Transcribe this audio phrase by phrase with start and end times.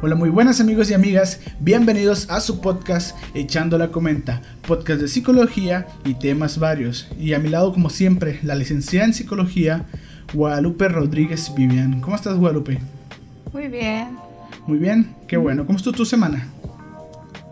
[0.00, 5.08] Hola, muy buenas amigos y amigas, bienvenidos a su podcast Echando la Comenta, podcast de
[5.08, 7.08] psicología y temas varios.
[7.18, 9.86] Y a mi lado, como siempre, la licenciada en psicología,
[10.32, 12.00] Guadalupe Rodríguez Vivian.
[12.00, 12.78] ¿Cómo estás, Guadalupe?
[13.52, 14.16] Muy bien.
[14.68, 15.66] Muy bien, qué bueno.
[15.66, 16.46] ¿Cómo estuvo tu semana?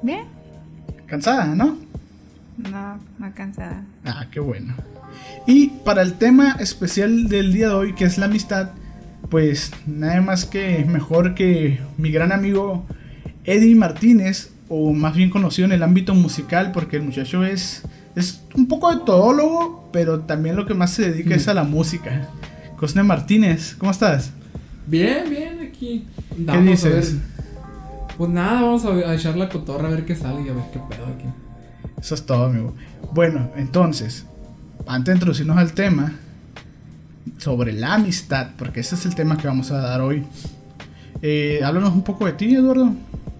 [0.00, 0.26] Bien.
[1.06, 1.76] Cansada, ¿no?
[2.58, 3.82] No, no cansada.
[4.04, 4.72] Ah, qué bueno.
[5.48, 8.70] Y para el tema especial del día de hoy, que es la amistad,
[9.30, 12.84] pues nada más que mejor que mi gran amigo
[13.44, 17.82] Eddie Martínez, o más bien conocido en el ámbito musical, porque el muchacho es,
[18.14, 21.64] es un poco de todólogo, pero también lo que más se dedica es a la
[21.64, 22.28] música.
[22.76, 24.32] Cosne Martínez, ¿cómo estás?
[24.86, 26.06] Bien, bien, aquí.
[26.36, 27.16] ¿Qué Vamos dices?
[28.16, 30.64] Pues nada, vamos a, a echar la cotorra a ver qué sale y a ver
[30.72, 31.26] qué pedo aquí.
[32.00, 32.74] Eso es todo, amigo.
[33.12, 34.26] Bueno, entonces,
[34.86, 36.12] antes de introducirnos al tema
[37.38, 40.24] sobre la amistad, porque ese es el tema que vamos a dar hoy.
[41.22, 42.92] Eh, háblanos un poco de ti, Eduardo.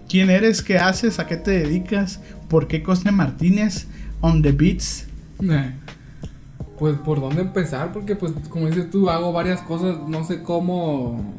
[0.09, 0.61] ¿Quién eres?
[0.61, 1.19] ¿Qué haces?
[1.19, 2.19] ¿A qué te dedicas?
[2.47, 3.87] ¿Por qué Cosne Martínez
[4.21, 5.05] on the beats?
[5.41, 5.73] Eh,
[6.79, 11.33] Pues por dónde empezar, porque pues como dices tú, hago varias cosas, no sé cómo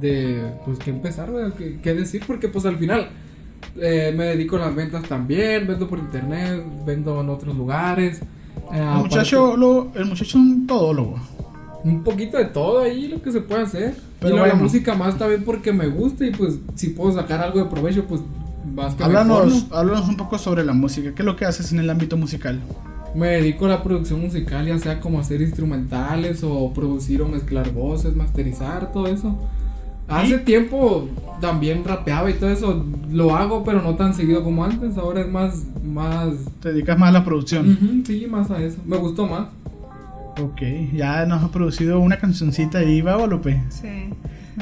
[0.00, 3.08] de pues qué empezar, qué, qué decir, porque pues al final
[3.76, 8.20] eh, me dedico a las ventas también, vendo por internet, vendo en otros lugares.
[8.20, 8.24] eh,
[8.72, 11.20] El aparte- muchacho, lo- el muchacho es un todólogo.
[11.84, 13.94] Un poquito de todo ahí lo que se puede hacer.
[14.20, 17.58] Pero y la música más también porque me gusta y pues si puedo sacar algo
[17.58, 18.20] de provecho, pues
[18.74, 19.76] más que Háblanos, ¿no?
[19.76, 21.12] háblanos un poco sobre la música.
[21.14, 22.60] ¿Qué es lo que haces en el ámbito musical?
[23.14, 27.70] Me dedico a la producción musical, ya sea como hacer instrumentales o producir o mezclar
[27.72, 29.36] voces, masterizar, todo eso.
[30.08, 30.38] Hace ¿Y?
[30.38, 31.08] tiempo
[31.40, 35.28] también rapeaba y todo eso, lo hago pero no tan seguido como antes, ahora es
[35.28, 38.02] más, más, ¿Te dedicas más a la producción?
[38.06, 39.48] Sí, más a eso, me gustó más.
[40.40, 40.62] Ok,
[40.94, 43.62] ya nos ha producido una cancioncita ahí, ¿va, Guadalupe?
[43.68, 44.10] Sí.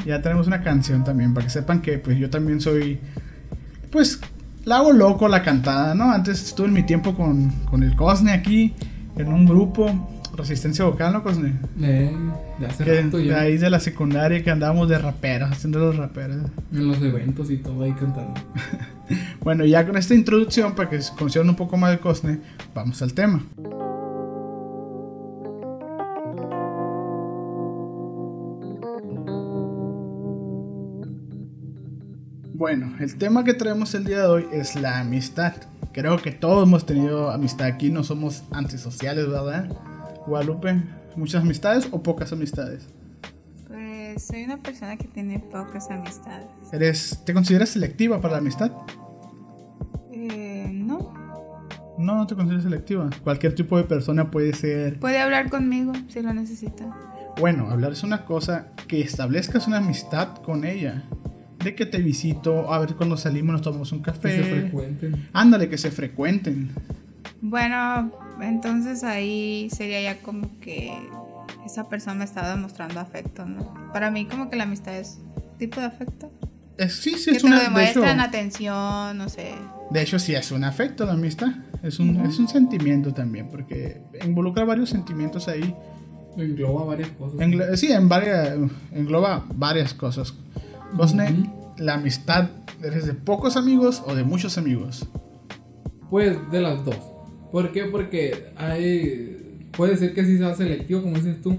[0.05, 2.99] Ya tenemos una canción también, para que sepan que pues yo también soy,
[3.91, 4.19] pues,
[4.65, 6.11] la hago loco la cantada, ¿no?
[6.11, 8.73] Antes estuve en mi tiempo con, con el Cosne aquí,
[9.17, 11.55] en un grupo, Resistencia Vocal, ¿no, Cosne?
[11.81, 12.15] Eh,
[12.59, 15.79] de hace Que rato de ya, ahí de la secundaria que andábamos de raperos, haciendo
[15.79, 16.37] los raperos.
[16.71, 18.33] en los eventos y todo ahí cantando.
[19.41, 22.39] Bueno, ya con esta introducción, para que se conozcan un poco más de Cosne,
[22.73, 23.43] vamos al tema.
[32.61, 35.53] Bueno, el tema que traemos el día de hoy es la amistad.
[35.93, 39.67] Creo que todos hemos tenido amistad aquí, no somos antisociales, ¿verdad?
[40.27, 40.79] Guadalupe,
[41.15, 42.87] ¿muchas amistades o pocas amistades?
[43.67, 46.45] Pues soy una persona que tiene pocas amistades.
[46.71, 48.71] ¿Eres, ¿Te consideras selectiva para la amistad?
[50.11, 51.15] Eh, no.
[51.97, 53.09] No, no te consideras selectiva.
[53.23, 56.95] Cualquier tipo de persona puede ser Puede hablar conmigo si lo necesita.
[57.39, 61.05] Bueno, hablar es una cosa que establezcas una amistad con ella.
[61.63, 64.35] De que te visito, a ver cuando salimos nos tomamos un Que café.
[64.37, 65.29] se frecuenten.
[65.33, 66.71] Ándale, que se frecuenten.
[67.41, 68.11] Bueno,
[68.41, 70.93] entonces ahí sería ya como que
[71.65, 73.73] esa persona me estaba demostrando afecto, ¿no?
[73.93, 75.19] Para mí como que la amistad es
[75.57, 76.31] tipo de afecto.
[76.77, 77.57] Eh, sí, sí, que es te una.
[77.57, 79.51] De hecho, demuestran atención, no sé.
[79.91, 81.49] de hecho, sí es un afecto la amistad.
[81.83, 85.75] Es un, es un sentimiento también, porque involucra varios sentimientos ahí.
[86.37, 87.39] Engloba varias cosas.
[87.39, 88.55] Englo- sí, en varias,
[88.93, 90.33] engloba varias cosas.
[90.93, 91.73] Bosne, Ujú.
[91.77, 92.49] la amistad,
[92.83, 95.07] ¿eres de pocos amigos o de muchos amigos?
[96.09, 96.97] Pues de las dos.
[97.51, 97.85] ¿Por qué?
[97.85, 99.67] Porque hay.
[99.75, 101.57] Puede ser que sí sea selectivo, como dices tú.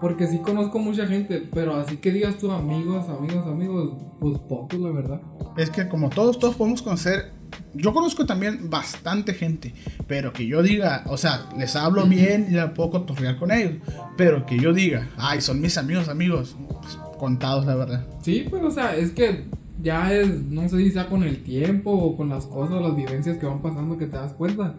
[0.00, 4.80] Porque sí conozco mucha gente, pero así que digas tú amigos, amigos, amigos, pues pocos,
[4.80, 5.20] la verdad.
[5.58, 7.32] Es que como todos, todos podemos conocer.
[7.74, 9.74] Yo conozco también bastante gente,
[10.06, 13.74] pero que yo diga, o sea, les hablo bien y la puedo cotorrear con ellos,
[14.16, 18.06] pero que yo diga, ay, son mis amigos, amigos, pues, contados, la verdad.
[18.22, 19.44] Sí, pero o sea, es que
[19.82, 23.36] ya es, no sé si sea con el tiempo o con las cosas, las vivencias
[23.36, 24.74] que van pasando que te das cuenta.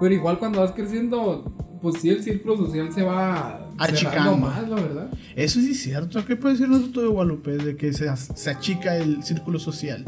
[0.00, 1.52] Pero igual cuando vas creciendo,
[1.82, 4.36] pues sí el círculo social se va Achicando.
[4.38, 5.08] más, la verdad.
[5.36, 6.24] Eso sí es cierto.
[6.24, 7.52] ¿Qué puede decirnos tú de Guadalupe?
[7.52, 10.04] De que se, se achica el círculo social.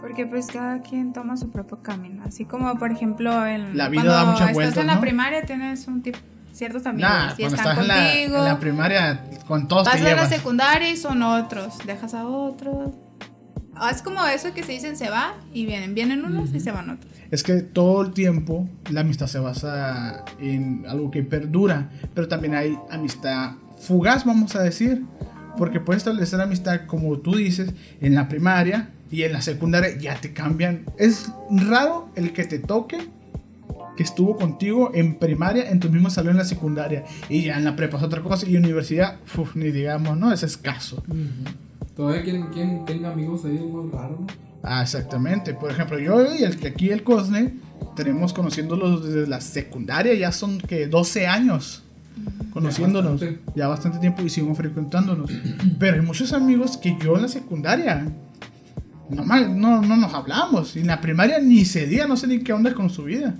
[0.00, 2.24] Porque pues cada quien toma su propio camino.
[2.24, 5.00] Así como por ejemplo en, La vida cuando da muchas estás vueltas, en la ¿no?
[5.00, 6.18] primaria tienes un tipo
[6.60, 8.36] ciertos amigos Nah, cuando están estás en la, contigo.
[8.38, 10.28] en la primaria, con todos te Vas a la llevas.
[10.28, 12.92] secundaria y son otros, dejas a otros.
[13.74, 16.70] Ah, Es como eso que se dicen se va y vienen, vienen unos y se
[16.70, 17.10] van otros.
[17.30, 22.54] Es que todo el tiempo la amistad se basa en algo que perdura, pero también
[22.54, 25.04] hay amistad fugaz, vamos a decir,
[25.56, 27.72] porque puedes establecer amistad, como tú dices,
[28.02, 30.84] en la primaria y en la secundaria ya te cambian.
[30.98, 32.98] Es raro el que te toque
[34.00, 37.64] que estuvo contigo en primaria, en tu mismo salón en la secundaria, y ya en
[37.64, 40.32] la prepa es otra cosa, y universidad, uf, ni digamos, ¿no?
[40.32, 41.02] Es escaso.
[41.94, 44.26] Todavía quien, quien tenga amigos ahí es más raro, ¿no?
[44.62, 45.52] Ah, exactamente.
[45.52, 47.56] Por ejemplo, yo y el que aquí el Cosne
[47.94, 51.82] tenemos conociéndolos desde la secundaria, ya son que 12 años
[52.54, 53.52] conociéndonos, Ya bastante.
[53.54, 55.30] ya bastante tiempo y seguimos frecuentándonos.
[55.78, 58.06] Pero hay muchos amigos que yo en la secundaria
[59.10, 60.74] no, no, no nos hablamos.
[60.76, 63.34] Y en la primaria ni se diga, no sé ni qué onda con su vida.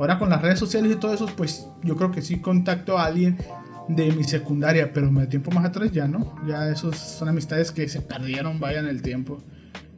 [0.00, 3.04] Ahora con las redes sociales y todo eso, pues yo creo que sí contacto a
[3.04, 3.36] alguien
[3.86, 6.34] de mi secundaria, pero de tiempo más atrás ya no.
[6.48, 9.36] Ya esos son amistades que se perdieron, vaya en el tiempo.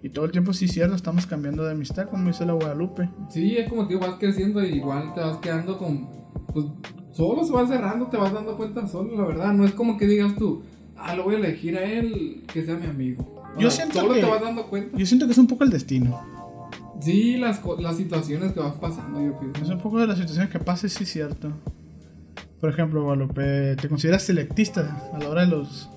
[0.03, 3.09] Y todo el tiempo sí cierto, estamos cambiando de amistad, como dice la Guadalupe.
[3.31, 6.09] Sí, es como que vas creciendo y igual te vas quedando con.
[6.53, 6.67] Pues
[7.13, 9.53] solo se va cerrando, te vas dando cuenta solo, la verdad.
[9.53, 10.65] No es como que digas tú,
[10.97, 13.41] ah, lo voy a elegir a él que sea mi amigo.
[13.57, 14.99] Yo siento solo que- te vas dando cuenta.
[14.99, 16.21] Yo siento que es un poco el destino.
[17.03, 19.73] Sí, las, co- las situaciones que van pasando, yo Es pienso.
[19.73, 21.53] un poco de las situaciones que pasa, sí es cierto.
[22.61, 25.91] Por ejemplo, Guadalupe, ¿te consideras selectista a la hora de los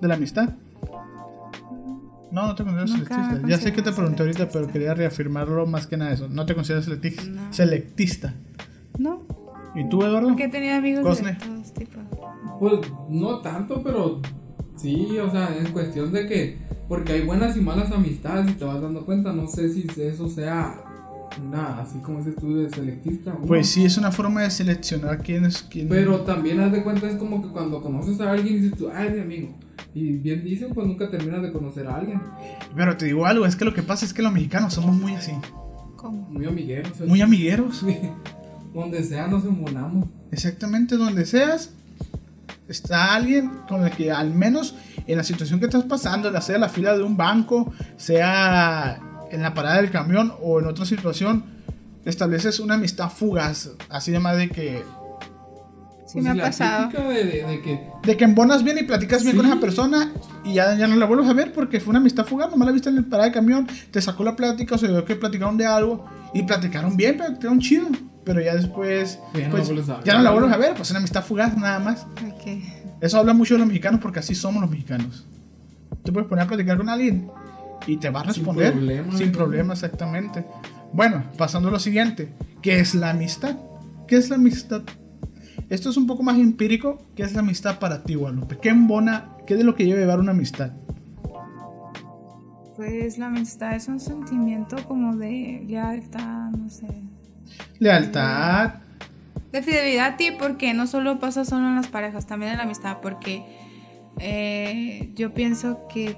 [0.00, 0.50] de la amistad?
[2.30, 3.48] No, no te consideras Nunca selectista.
[3.48, 4.72] Ya sé que te pregunté ahorita, pero selectista.
[4.72, 6.28] quería reafirmarlo más que nada eso.
[6.28, 7.52] No te consideras selecti- No.
[7.52, 8.34] selectista.
[8.98, 9.22] No,
[9.74, 10.28] ¿Y tú, Eduardo?
[10.28, 11.32] porque he tenido amigos Cosne.
[11.32, 12.02] de todos tipos.
[12.60, 14.20] Pues no tanto, pero
[14.76, 16.58] sí, o sea, en cuestión de que.
[16.92, 19.32] Porque hay buenas y malas amistades y te vas dando cuenta.
[19.32, 20.74] No sé si eso sea
[21.42, 23.32] una, así como dices tú, de selectista.
[23.32, 23.46] o no.
[23.46, 25.88] Pues sí, es una forma de seleccionar quién es quién.
[25.88, 28.90] Pero también haz de cuenta, es como que cuando conoces a alguien y dices tú,
[28.94, 29.54] ah, es mi amigo.
[29.94, 32.20] Y bien dicen, pues nunca terminas de conocer a alguien.
[32.76, 35.14] Pero te digo algo, es que lo que pasa es que los mexicanos somos muy
[35.14, 35.32] así,
[35.96, 36.28] ¿Cómo?
[36.28, 37.00] Muy amigueros.
[37.00, 37.86] muy amigueros.
[38.74, 40.08] Donde sea nos embonamos.
[40.30, 41.72] Exactamente donde seas,
[42.72, 44.74] está alguien con el que al menos
[45.06, 48.98] en la situación que estás pasando, ya sea la fila de un banco, sea
[49.30, 51.44] en la parada del camión o en otra situación,
[52.04, 54.82] estableces una amistad fugaz, así de más de que
[56.06, 56.90] Sí me ha Pues pasado.
[57.08, 59.36] de, de- de que de que embonas bien y platicas bien Sí.
[59.38, 60.12] con esa persona
[60.44, 62.72] y ya, ya no la vuelves a ver porque fue una amistad fugaz, nomás la
[62.72, 65.56] viste en la parada del camión, te sacó la plática o se vio que platicaron
[65.56, 66.04] de algo
[66.34, 67.86] y platicaron bien, platicaron chido,
[68.24, 70.04] pero ya después Ya no la pues, vuelves a ver.
[70.04, 72.06] ya no la vuelves a ver, pues una amistad fugaz nada más.
[73.00, 75.26] Eso habla mucho de los mexicanos porque así somos los mexicanos.
[76.04, 77.28] Te puedes poner a platicar con alguien
[77.86, 79.16] y te va a Sin responder problema.
[79.18, 80.44] sin problema, exactamente.
[80.92, 83.56] Bueno, pasando a lo siguiente, ¿qué es la amistad?
[84.06, 84.82] ¿Qué es la amistad?
[85.68, 86.98] Esto es un poco más empírico.
[87.16, 88.58] ¿Qué es la amistad para ti, Guadalupe?
[88.58, 89.30] ¿Qué embona?
[89.46, 90.72] ¿Qué de lo que lleva llevar una amistad?
[92.76, 96.86] Pues la amistad es un sentimiento como de lealtad, no sé.
[97.78, 98.74] Lealtad.
[99.52, 102.64] De fidelidad a ti, porque no solo pasa solo en las parejas, también en la
[102.64, 103.42] amistad, porque
[104.18, 106.16] eh, yo pienso que,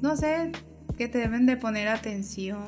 [0.00, 0.50] no sé,
[0.96, 2.58] que te deben de poner atención.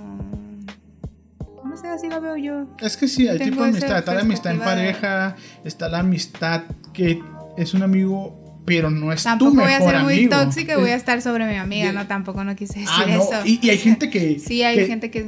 [1.65, 2.67] No sé, así lo veo yo.
[2.81, 3.99] Es que sí, hay Tengo tipo de amistad.
[3.99, 6.63] Está la amistad en perspectiva de- pareja, está la amistad
[6.93, 7.21] que
[7.57, 10.31] es un amigo, pero no es Tampoco tu voy mejor a ser muy amigo.
[10.37, 11.95] tóxica y voy a estar sobre mi amiga, Bien.
[11.95, 13.23] no, tampoco no quise decir Ah, no.
[13.23, 13.47] eso.
[13.47, 14.39] Y, y hay gente que.
[14.39, 15.27] Sí, hay que- gente que es.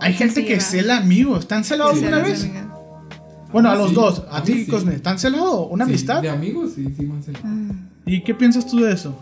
[0.00, 1.40] Hay gente que cela amigos.
[1.40, 2.44] ¿Están celados Que alguna vez?
[2.44, 2.66] amigas.
[3.52, 4.24] Bueno, a mí los sí, dos.
[4.30, 4.70] A, a ti, sí.
[4.70, 4.94] Cosne.
[4.96, 5.68] ¿Están celados?
[5.70, 6.20] ¿Una amistad?
[6.22, 7.72] De amigos, sí, sí, más el- Ah.
[8.04, 9.16] ¿Y qué piensas tú de eso?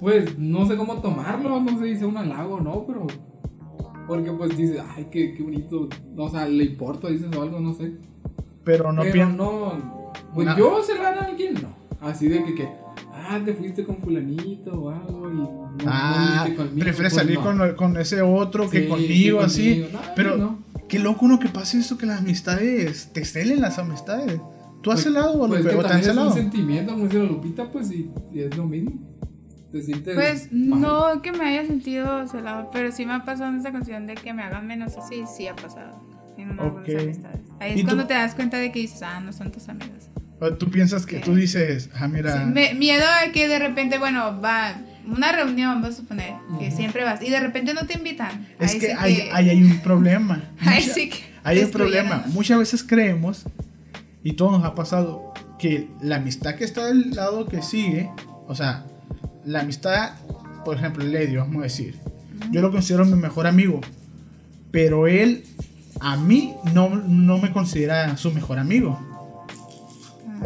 [0.00, 3.06] Pues no sé cómo tomarlo, no sé si sea un halago o no, pero.
[4.06, 5.88] Porque pues dices, ay, qué, qué bonito.
[6.16, 7.92] O sea, le importa, dices o algo, no sé.
[8.64, 9.36] Pero no pero piensas.
[9.36, 10.12] no.
[10.34, 10.56] Pues No.
[10.58, 11.68] yo celar a alguien, no.
[12.06, 12.68] Así de que, que,
[13.28, 15.34] ah, te fuiste con Fulanito o algo y.
[15.36, 17.42] No, Ah, conmigo, prefieres pues, salir no.
[17.42, 19.70] con, con ese otro que Sí, conmigo, que así.
[19.82, 19.88] conmigo.
[19.92, 20.58] No, Pero no.
[20.88, 24.40] qué loco uno que pase eso, que las amistades te celen las amistades.
[24.82, 26.28] ¿Tú has Pues- celado o pues lo que o te han también es celado?
[26.28, 28.92] un sentimiento, como dice la Lupita, pues y, y es lo mismo.
[29.72, 30.14] Te sientes.
[30.14, 30.80] Pues mal.
[30.80, 34.14] no que me haya sentido celado, pero sí me ha pasado en esa cuestión de
[34.14, 36.00] que me hagan menos así, sí ha pasado
[36.38, 37.00] en algunas Ok.
[37.00, 37.40] amistades.
[37.58, 37.86] Ahí ¿Y es tú?
[37.86, 40.08] cuando te das cuenta de que dices, ah, no son tus amigos.
[40.40, 41.24] O tú piensas que Ok.
[41.24, 42.38] tú dices, ah, mira.
[42.38, 44.74] Sí, me- miedo a que de repente, bueno, va
[45.06, 46.76] una reunión, vamos a suponer, que Ujú.
[46.76, 48.46] siempre vas, y de repente no te invitan.
[48.58, 50.42] Es Ahí que sí ahí, ahí hay un problema.
[50.60, 52.24] Ahí Mucha- sí que Hay un problema.
[52.28, 53.44] Muchas veces creemos,
[54.22, 58.10] y todo nos ha pasado, que la amistad que está del lado que sigue,
[58.48, 58.84] o sea,
[59.44, 60.12] la amistad,
[60.64, 61.98] por ejemplo, Lady, vamos a decir,
[62.50, 63.80] yo lo considero mi mejor amigo,
[64.70, 65.44] pero él
[66.00, 68.98] a mí no, no me considera su mejor amigo.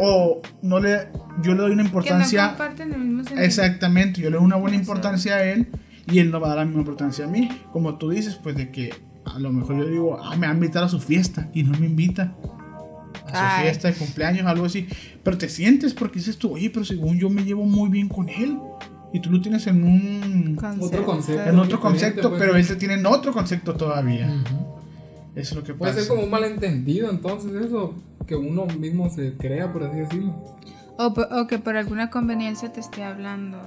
[0.01, 1.09] O no le,
[1.43, 2.49] yo le doy una Que no importancia.
[2.51, 3.39] comparten el mismo.
[3.39, 5.69] Exactamente, yo le doy una buena importancia a él
[6.07, 7.49] y él no va a dar la misma importancia a mí.
[7.73, 10.55] Como tú dices, pues de que a lo mejor yo digo, ah, me va a
[10.55, 12.35] invitar a su fiesta y no me invita.
[13.27, 13.63] A su Ay.
[13.65, 14.87] fiesta de cumpleaños, algo así.
[15.23, 18.29] Pero te sientes porque dices tú, oye, pero según yo me llevo muy bien con
[18.29, 18.59] él.
[19.13, 20.59] Y tú lo tienes en un.
[20.81, 21.49] Otro concepto.
[21.51, 24.27] En otro concepto, pues, pero él te tiene en otro concepto todavía.
[24.29, 24.68] Ujú.
[25.39, 26.03] Eso es lo que Puede pasa.
[26.05, 27.95] ser como un malentendido, entonces, eso.
[28.27, 30.35] Que uno mismo se crea, por así decirlo.
[30.99, 33.59] O, que por alguna conveniencia te esté hablando.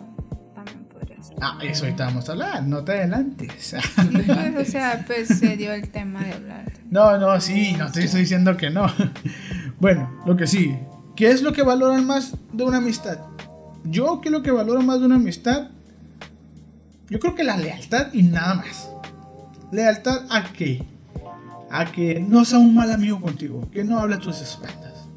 [0.53, 3.75] También podría Ah, eso ahorita vamos a hablar, no te adelantes.
[4.53, 6.71] Pues, o sea, pues se dio el tema de hablar.
[6.89, 8.85] No, no, sí, no te estoy diciendo que no.
[9.79, 10.77] Bueno, lo que sí.
[11.15, 13.17] ¿Qué es lo que valoran más de una amistad?
[13.83, 15.69] Yo, ¿qué es lo que valoro más de una amistad?
[17.09, 18.91] Yo creo que la lealtad y nada más.
[19.71, 20.83] ¿Lealtad a qué?
[21.71, 25.07] A que no sea un mal amigo contigo, que no hable a tus espaldas,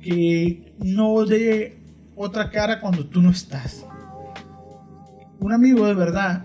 [0.00, 1.78] que no dé
[2.14, 3.86] otra cara cuando tú no estás.
[5.40, 6.44] Un amigo de verdad,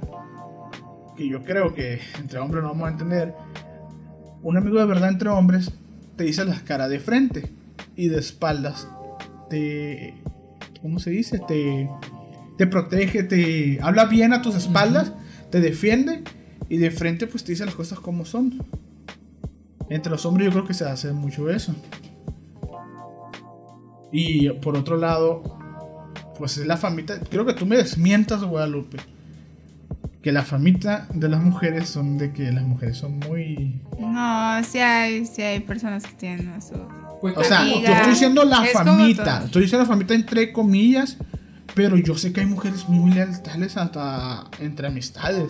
[1.15, 3.35] que yo creo que entre hombres no vamos a entender,
[4.41, 5.71] un amigo de verdad entre hombres
[6.15, 7.51] te dice las caras de frente
[7.95, 8.87] y de espaldas
[9.49, 10.13] te
[10.81, 11.39] ¿cómo se dice?
[11.47, 11.89] te
[12.57, 15.13] te protege, te habla bien a tus espaldas,
[15.51, 16.23] te defiende
[16.69, 18.65] y de frente pues te dice las cosas como son.
[19.89, 21.73] Entre los hombres yo creo que se hace mucho eso.
[24.11, 25.43] Y por otro lado,
[26.37, 28.97] pues es la famita, creo que tú me desmientas Guadalupe.
[30.21, 34.79] Que la famita de las mujeres son de que las mujeres son muy No, sí
[34.79, 36.87] hay, sí hay personas que tienen eso.
[37.21, 37.87] Pues O sea, Amiga.
[37.87, 39.43] yo estoy diciendo la Es famita.
[39.45, 41.17] Estoy diciendo la famita entre comillas.
[41.75, 45.49] Pero yo sé que hay mujeres muy leales hasta entre amistades.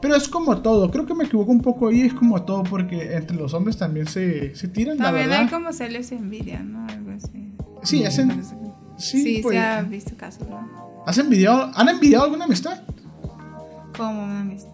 [0.00, 0.90] Pero es como todo.
[0.90, 2.02] Creo que me equivoco un poco ahí.
[2.02, 5.44] Es como todo porque entre los hombres también se, se tiran, la También verdad.
[5.44, 6.86] hay como celos y envidia, ¿no?
[6.88, 7.52] Algo así.
[7.82, 8.42] Sí, hacen.
[8.98, 10.66] Sí, Sí, pues, se ha visto casos, ¿no?
[11.06, 12.82] ¿Has envidiado, ¿Han envidiado alguna amistad?
[13.96, 14.70] Como una amistad.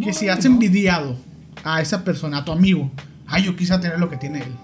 [0.00, 0.50] que No, si has no.
[0.52, 1.16] envidiado
[1.64, 2.90] a esa persona, a tu amigo.
[3.26, 4.54] Ay, yo quisiera tener lo que tiene él.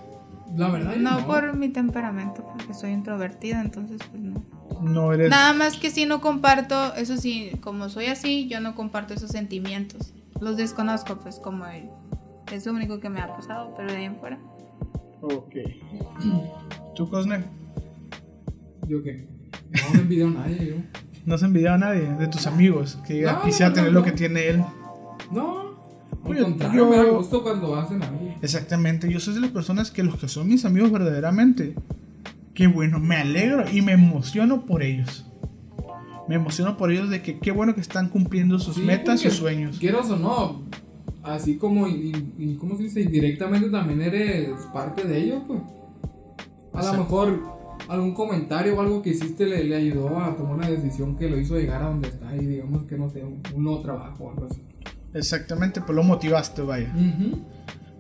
[0.57, 4.43] La verdad, No, por mi temperamento, porque soy introvertida, entonces pues no.
[4.83, 5.31] No eres.
[5.31, 9.31] Nada más que si no comparto, eso sí, como soy así, yo no comparto esos
[9.31, 10.13] sentimientos.
[10.41, 11.89] Los desconozco, pues como él.
[12.53, 14.39] Es lo único que me ha pasado, pero de ahí en fuera.
[15.23, 15.55] Ok.
[16.97, 17.45] ¿Tú, Cosner?
[18.89, 19.27] ¿Yo qué?
[19.85, 20.75] No me envidio a nadie, yo.
[21.25, 24.01] ¿No has envidiado a nadie de tus amigos que No, quisiera no, tener no.
[24.01, 24.65] lo que tiene él?
[25.31, 25.72] No.
[26.25, 28.35] Al Oye, contrario, yo- me da gusto cuando hacen algo.
[28.43, 31.75] Exactamente, yo soy de las personas que los que son mis amigos verdaderamente,
[32.55, 35.27] qué bueno, me alegro y me emociono por ellos.
[36.29, 39.25] Me emociono por ellos de que qué bueno que están cumpliendo sus Sí, metas y
[39.25, 39.79] porque, sueños.
[39.79, 40.63] Quieras o no,
[41.25, 43.01] así como, y, y- ¿cómo se dice?
[43.01, 45.61] Indirectamente también eres parte de ello, pues.
[46.75, 47.43] A lo mejor
[47.89, 51.39] algún comentario o algo que hiciste le, le ayudó a tomar una decisión que lo
[51.39, 54.31] hizo llegar a donde está y digamos que no sé, un, un nuevo trabajo o
[54.31, 54.63] algo así.
[55.15, 56.93] Exactamente, pues lo motivaste, vaya.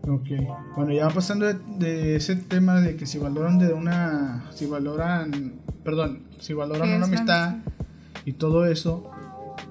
[0.09, 0.29] Ok,
[0.77, 5.53] bueno, ya pasando de, de ese tema de que si valoran de una, si valoran,
[5.85, 7.57] perdón, si valoran ¿Qué una amistad
[8.25, 9.11] y todo eso,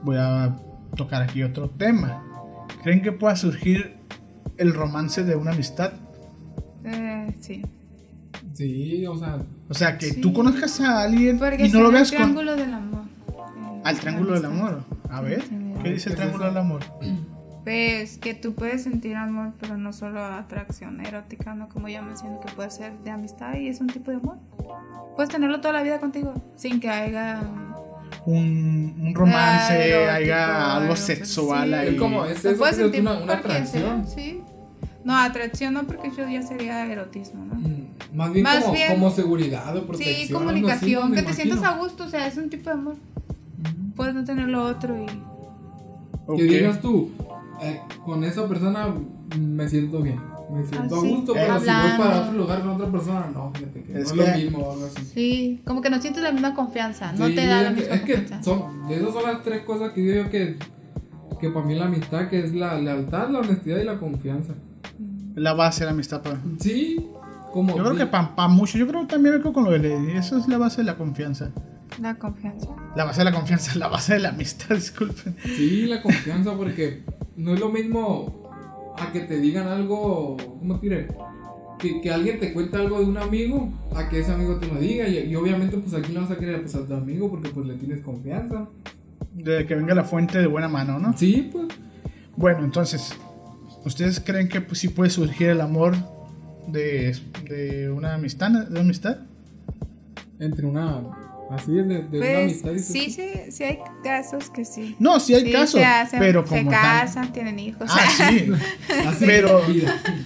[0.03, 0.55] voy a
[0.95, 2.23] tocar aquí otro tema.
[2.83, 3.97] ¿Creen que pueda surgir
[4.57, 5.93] el romance de una amistad?
[6.85, 7.61] Eh, sí.
[8.53, 10.21] Sí, o sea, O sea, que Sí.
[10.21, 12.17] tú conozcas a alguien Porque y no lo veas con...
[12.17, 13.01] triángulo del amor.
[13.83, 14.83] Al triángulo del amor.
[15.09, 15.43] A ver.
[15.83, 16.81] ¿qué dice el ¿Qué es triángulo del amor?
[17.63, 21.69] Pues que tú puedes sentir amor, pero no solo atracción erótica, ¿no?
[21.69, 24.37] Como ya mencioné, que puede ser de amistad y es un tipo de amor.
[25.15, 27.41] Puedes tenerlo toda la vida contigo, sin que haya...
[28.25, 31.73] Un, un romance, erótico, haya algo sexual sí.
[31.75, 31.87] ahí.
[31.95, 34.07] es como, es Lo eso puedes sentir una, una sea, atracción.
[34.07, 34.41] sí.
[35.03, 37.55] No, atracción no, porque eso ya sería erotismo, ¿no?
[37.55, 40.15] Mm, Más bien, Más como, bien- como seguridad o protección.
[40.17, 41.15] Sí, así, comunicación, ¿no?
[41.15, 42.93] que te sientas a gusto, o sea, es un tipo de amor.
[42.93, 43.91] Ujú.
[43.95, 45.07] Puedes no tener lo otro y...
[46.27, 46.37] Ok.
[46.37, 47.09] Que digas tú,
[47.61, 48.87] eh, con esa persona
[49.39, 50.19] me siento bien.
[50.51, 51.09] Me siento Ah, a sí.
[51.15, 52.03] gusto, pero si voy Hablando.
[52.03, 54.57] para otro lugar con otra persona, no, fíjate que Es no es que- lo mismo
[54.67, 55.05] o algo así.
[55.05, 57.95] Sí, como que no sientes la misma confianza, no Sí, te da la que- misma
[57.95, 58.43] es que confianza.
[58.51, 60.57] son, de esas son las tres cosas que digo yo que,
[61.39, 64.53] que para mí la amistad, que es la lealtad, la honestidad y la confianza.
[65.35, 66.21] La base de la amistad.
[66.21, 66.31] pa.
[66.59, 67.07] Sí,
[67.53, 67.77] como...
[67.77, 70.11] Yo creo que para mucho, yo creo que también quedo con lo de Lady.
[70.17, 71.51] Eso es la base de la confianza.
[71.99, 72.67] La confianza.
[72.95, 75.35] La base de la confianza, la base de la amistad, disculpen.
[75.43, 77.03] Sí, la confianza, porque
[77.35, 78.49] no es lo mismo
[78.97, 81.07] a que te digan algo, ¿cómo te diré?
[81.79, 84.79] Que, que alguien te cuente algo de un amigo, a que ese amigo te lo
[84.79, 85.07] diga.
[85.07, 87.65] Y, y obviamente, pues aquí le vas a querer pues, a tu amigo porque pues
[87.65, 88.67] le tienes confianza.
[89.33, 91.17] De que venga la fuente de buena mano, ¿no?
[91.17, 91.67] Sí, pues.
[92.35, 93.15] Bueno, entonces,
[93.85, 95.95] ¿ustedes creen que pues, sí puede surgir el amor
[96.67, 97.17] de,
[97.49, 98.51] de una amistad?
[98.51, 99.17] ¿De una amistad?
[100.39, 101.01] Entre una.
[101.51, 102.71] Así, de, de una Pues amistad.
[102.71, 104.95] dices sí, sí, sí hay casos que sí.
[104.99, 106.81] No, sí hay Sí, casos, se hacen, pero se como tal.
[106.81, 107.89] casan, tienen hijos.
[107.91, 108.51] Ah, sí.
[109.07, 109.61] Así pero-.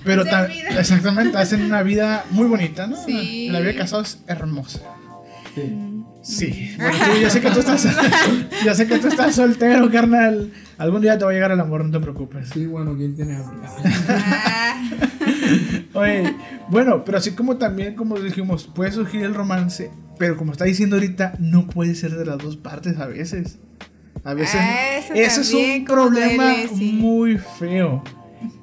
[0.03, 2.95] Pero Se exactamente, hacen una vida muy bonita, ¿no?
[3.03, 3.49] Sí.
[3.49, 4.81] La vida de casado es hermosa.
[5.55, 5.75] Sí.
[6.21, 6.75] Sí.
[6.77, 7.87] Bueno, tú, yo sé que tú estás,
[8.65, 10.51] yo sé que tú estás soltero, carnal.
[10.77, 12.49] Algún día te va a llegar el amor, no te preocupes.
[12.49, 13.37] Sí, bueno, ¿quién tiene?
[13.37, 14.75] Ah,
[15.93, 16.35] Oye,
[16.69, 20.95] bueno, pero así como también, como dijimos, puede surgir el romance, pero como está diciendo
[20.95, 23.57] ahorita, no puede ser de las dos partes a veces.
[24.23, 26.93] A veces Ah, eso ese es un problema duele, sí.
[26.93, 28.03] muy feo.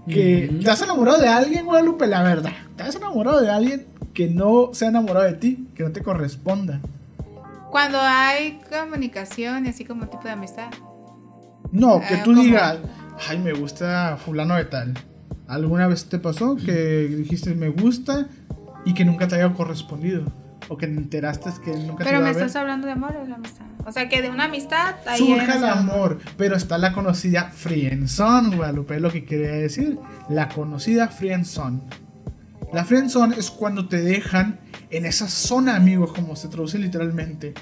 [0.09, 2.53] Que te has enamorado de alguien, Guadalupe, la verdad.
[2.77, 6.03] Te has enamorado de alguien que no se ha enamorado de ti, que no te
[6.03, 6.81] corresponda.
[7.71, 10.71] Cuando hay comunicación y así como tipo de amistad.
[11.71, 12.43] No, que Ah, tú ¿cómo?
[12.43, 12.79] digas,
[13.29, 14.95] ay, me gusta fulano de tal.
[15.47, 18.27] ¿Alguna vez te pasó que dijiste me gusta
[18.85, 20.25] y que nunca te haya correspondido?
[20.73, 22.43] O que te enteraste que nunca Pero me a ver?
[22.43, 23.67] estás hablando de amor o de la amistad.
[23.85, 28.57] O sea, que de una amistad ahí Surja el amor, pero está la conocida friendzone,
[28.57, 29.99] Guadalupe, es lo que quería decir.
[30.31, 31.81] La conocida friendzone.
[32.73, 37.53] La friendzone es cuando te dejan en esa zona, amigos, como se traduce literalmente.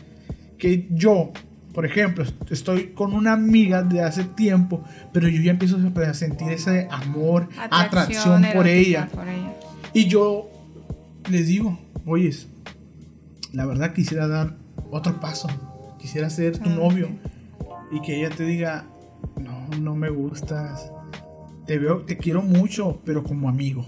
[0.56, 1.32] Que yo,
[1.74, 6.52] por ejemplo, estoy con una amiga de hace tiempo, pero yo ya empiezo a sentir
[6.52, 9.08] ese amor, atracción, por erótica ella.
[9.08, 9.52] por ella.
[9.94, 10.48] Y yo
[11.28, 11.76] le digo,
[12.06, 12.46] oyes,
[13.52, 14.56] la verdad quisiera dar
[14.90, 15.48] otro paso.
[15.98, 17.08] Quisiera ser tu Ah, novio.
[17.92, 18.86] Y que ella te diga,
[19.40, 20.90] no, no me gustas.
[21.66, 23.84] Te veo, te quiero mucho, pero como amigo.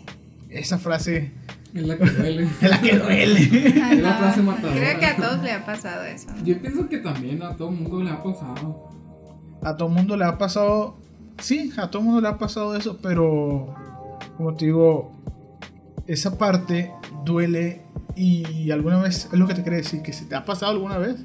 [0.51, 1.33] Esa frase
[1.75, 2.43] Es la que duele.
[2.61, 3.39] es la que duele.
[3.83, 4.75] Ay, Es la frase matadora.
[4.75, 6.29] Creo que a todos le ha pasado eso.
[6.45, 8.91] Yo pienso que también a todo el mundo le ha pasado.
[9.63, 10.97] a todo mundo le ha pasado,
[11.39, 13.75] sí, a todo mundo le ha pasado eso, pero
[14.37, 15.13] como te digo,
[16.07, 16.91] esa parte
[17.25, 17.82] duele
[18.17, 20.99] y alguna vez es lo que te quiere decir, que se te ha pasado alguna
[20.99, 21.17] vez.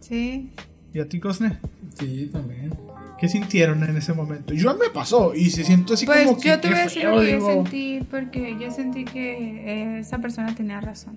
[0.00, 0.50] Sí.
[0.92, 1.58] ¿Y a ti, Cosne?
[1.98, 2.72] Sí, también.
[3.18, 4.52] ¿Qué sintieron en ese momento?
[4.52, 7.04] Yo me pasó y se siento así Pues como que yo te voy a decir
[7.04, 11.14] lo que yo sentí, porque yo sentí que esa persona tenía razón.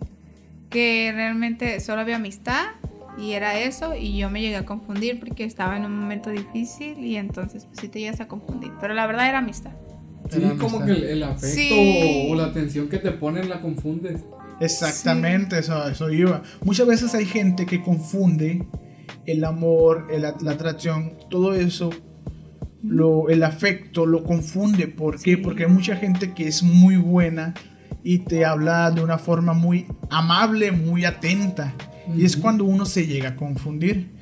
[0.69, 2.63] Que realmente solo había amistad
[3.17, 6.99] y era eso, y yo me llegué a confundir porque estaba en un momento difícil
[7.03, 8.71] y entonces pues sí te llegas a confundir.
[8.79, 9.71] Pero la verdad era amistad.
[10.29, 12.27] Sí, Era como que el, el afecto Sí.
[12.29, 14.23] o, o la atención que te ponen la confundes.
[14.59, 16.41] Exactamente, eso, eso iba.
[16.63, 18.65] Muchas veces hay gente que confunde
[19.25, 21.89] el amor, el- la atracción, todo eso,
[22.83, 24.87] lo, el afecto, lo confunde.
[24.87, 25.35] ¿Por qué?
[25.35, 25.37] Sí.
[25.37, 27.53] Porque hay mucha gente que es muy buena
[28.03, 31.73] y te habla de una forma muy amable, muy atenta.
[32.15, 34.13] Y es cuando uno se llega a confundir.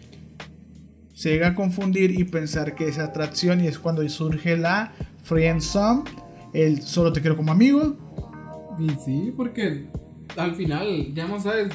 [1.13, 6.03] Se llega a confundir y pensar que es atracción y es cuando surge la friendzone,
[6.53, 7.97] el solo te quiero como amigo,
[8.79, 9.87] Y sí, porque
[10.37, 11.69] al final ya no sabes.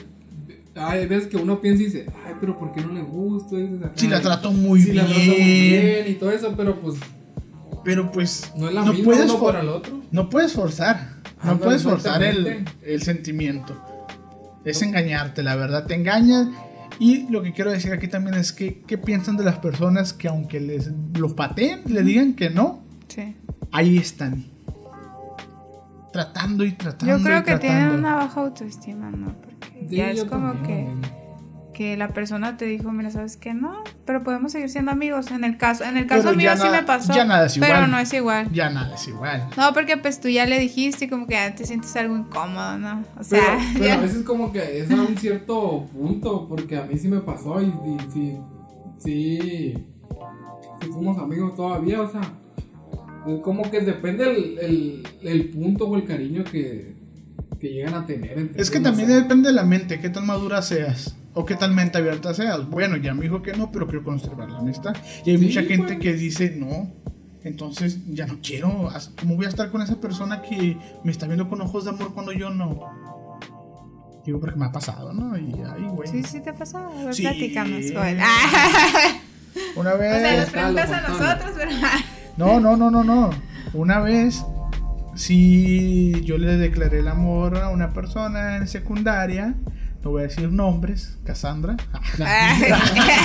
[0.74, 3.56] Hay veces que uno piensa y dice, ay, pero ¿por qué no le gusto?
[3.96, 4.96] Si la "Ay, trato muy sí, bien.
[4.96, 6.96] la trato muy bien y todo eso, pero pues
[7.84, 10.00] Pero pues no es la no misma puedes, uno para el otro.
[10.12, 11.16] no puedes forzar.
[11.42, 13.76] No Ándale, puedes forzar el, el sentimiento.
[14.64, 15.86] Es engañarte, la verdad.
[15.86, 16.48] Te engañas.
[17.00, 20.26] Y lo que quiero decir aquí también es que, ¿qué piensan de las personas que
[20.28, 22.82] aunque les los pateen, le digan que no?
[23.06, 23.36] Sí.
[23.70, 24.46] Ahí están.
[26.12, 27.16] Tratando y tratando.
[27.18, 29.34] Yo creo que tienen una baja autoestima, ¿no?
[29.42, 33.52] Porque ya es como también, que, que la persona te dijo, mira, ¿sabes qué?
[33.54, 35.30] No, pero podemos seguir siendo amigos.
[35.30, 37.12] En el caso, en el caso Pero mío sí me pasó.
[37.12, 37.90] ya nada es Pero igual.
[37.90, 38.52] no es igual.
[38.52, 39.48] Ya nada, es igual.
[39.56, 42.78] No, porque pues tú ya le dijiste y como que ya te sientes algo incómodo,
[42.78, 43.00] ¿no?
[43.00, 46.78] O Pero, sea, pero ya- a veces como que es a un cierto punto, porque
[46.78, 48.38] a mí sí me pasó y, y sí,
[48.98, 49.74] sí,
[50.80, 52.22] sí fuimos amigos todavía, o sea,
[53.42, 56.94] como que depende el, el, el punto o el cariño que,
[57.60, 58.38] que llegan a tener.
[58.38, 59.20] entre Es que también no sé.
[59.22, 61.14] depende de la mente, qué tan madura seas.
[61.34, 62.68] O qué tan mente abierta seas.
[62.68, 64.96] Bueno, ya me dijo que no, pero quiero conservar la amistad.
[65.24, 65.98] Y hay Sí, mucha gente pues.
[66.00, 66.90] que dice no.
[67.44, 68.88] Entonces ya no quiero.
[69.20, 72.12] ¿Cómo voy a estar con esa persona que me está viendo con ojos de amor
[72.12, 72.80] cuando yo no?
[74.26, 75.38] Digo, porque me ha pasado, ¿no?
[75.38, 76.08] Y ay, güey.
[76.08, 76.78] Sí, sí te pasó.
[76.78, 77.22] A ver, Sí.
[77.22, 78.18] platícanos, Joel.
[79.76, 80.40] Una o sea, vez.
[80.40, 81.70] nos preguntas a nosotros, pero...
[82.38, 83.30] No, no, no, no, no.
[83.74, 84.44] Una vez.
[85.16, 89.56] Sí, yo le declaré el amor a una persona en secundaria.
[90.04, 91.18] No voy a decir nombres.
[91.24, 91.76] Cassandra.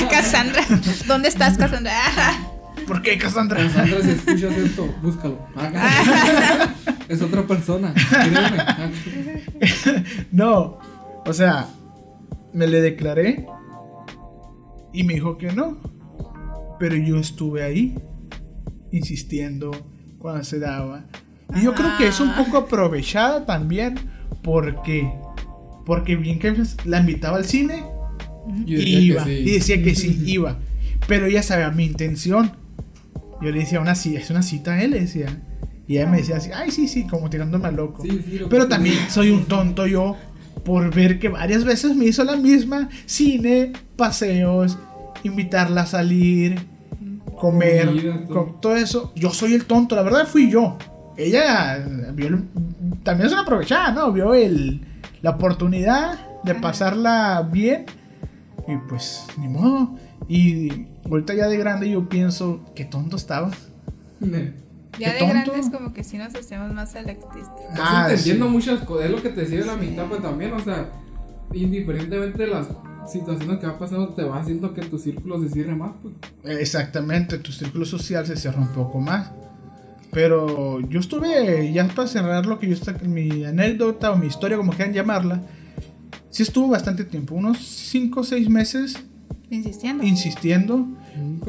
[0.10, 0.64] Cassandra,
[1.08, 1.94] ¿dónde estás, Cassandra?
[2.88, 3.70] ¿Por qué Cassandra?
[3.70, 5.38] Sandra, si escuchas esto, búscalo.
[7.08, 9.44] es otra persona, créeme.
[10.32, 10.80] No,
[11.24, 11.68] o sea,
[12.52, 13.46] me le declaré
[14.92, 15.78] y me dijo que no.
[16.80, 17.96] Pero yo estuve ahí,
[18.94, 19.72] insistiendo
[20.20, 21.06] cuando se daba.
[21.56, 22.44] Y yo creo que es un Ah.
[22.46, 23.96] poco aprovechada también
[24.42, 25.12] porque,
[25.86, 26.54] porque bien que
[26.86, 27.84] la invitaba al cine,
[28.66, 29.26] que iba.
[29.26, 29.32] sí.
[29.32, 30.58] Y decía que sí, iba.
[31.08, 32.54] Pero ella sabía mi intención.
[33.42, 35.42] Yo le decía una cita, es una cita a él, le decía.
[35.86, 38.04] Y ella me decía así, ay, sí, sí, como tirándome al loco.
[38.04, 40.16] Sí, sí, lo Pero también soy un tonto yo
[40.64, 44.78] por ver que varias veces me hizo la misma cine, paseos,
[45.24, 46.56] invitarla a salir,
[47.44, 48.46] comer, Comidas, todo.
[48.46, 49.12] con todo eso.
[49.16, 50.78] Yo soy el tonto, la verdad fui yo.
[51.18, 52.48] Ella eh, vio el-
[53.04, 54.12] también es una aprovechada, ¿no?
[54.14, 54.80] Vio el,
[55.22, 57.86] la oportunidad de pasarla bien
[58.68, 59.96] y pues ni modo.
[60.30, 63.52] Y ahorita ya de grande yo pienso, qué tonto estaba.
[65.00, 65.34] Ya de tonto.
[65.34, 67.52] grandes como que sí nos hacemos más selectistas.
[67.72, 68.52] Estás Ah, entendiendo sí.
[68.52, 70.90] muchas cosas, es lo que te decía de la mitad, pues también, o sea,
[71.54, 72.68] indiferentemente de las
[73.08, 76.14] situaciones que va pasando, te va haciendo que tu círculo se cierre más, pues.
[76.60, 79.32] Exactamente, tu círculo social se cierra un poco más.
[80.12, 84.58] Pero yo estuve, ya para cerrar lo que yo está, mi anécdota o mi historia,
[84.58, 85.42] como quieran llamarla,
[86.30, 89.04] sí estuvo bastante tiempo, unos 5 o 6 meses
[89.50, 90.04] Insistiendo.
[90.04, 90.88] insistiendo,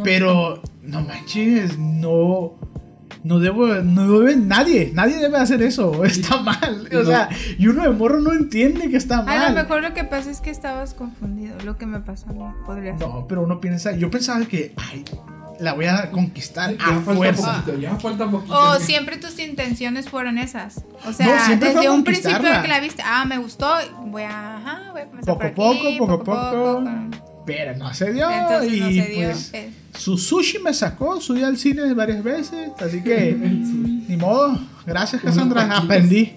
[0.02, 2.54] pero no manches, no,
[3.24, 7.04] no debo, no debe, nadie, nadie debe hacer eso, está mal, o no.
[7.04, 9.54] sea, y uno de morro no entiende que está A mal.
[9.54, 11.56] lo mejor lo que pasa es que estabas confundido.
[11.64, 13.08] Lo que me pasó a mí podría ser.
[13.08, 15.04] No, pero uno piensa, yo pensaba que, ay,
[15.60, 17.62] la voy a conquistar Ya a fuerza.
[17.62, 18.52] poquito, ya falta poquito.
[18.58, 20.84] O siempre tus intenciones fueron esas.
[21.06, 23.68] O sea, No, siempre fue desde un principio que la viste, ah, me gustó,
[24.06, 26.74] voy a, ajá, voy a comenzar Poco por a aquí, poco, poco a poco.
[26.74, 28.30] con- Pero no se dio.
[28.30, 29.26] Entonces y no se dio.
[29.28, 32.70] pues Eh, su sushi me sacó, subí al cine varias veces.
[32.78, 33.34] Así que,
[34.08, 34.58] ni modo.
[34.86, 35.76] Gracias, Cassandra.
[35.76, 36.32] Aprendí.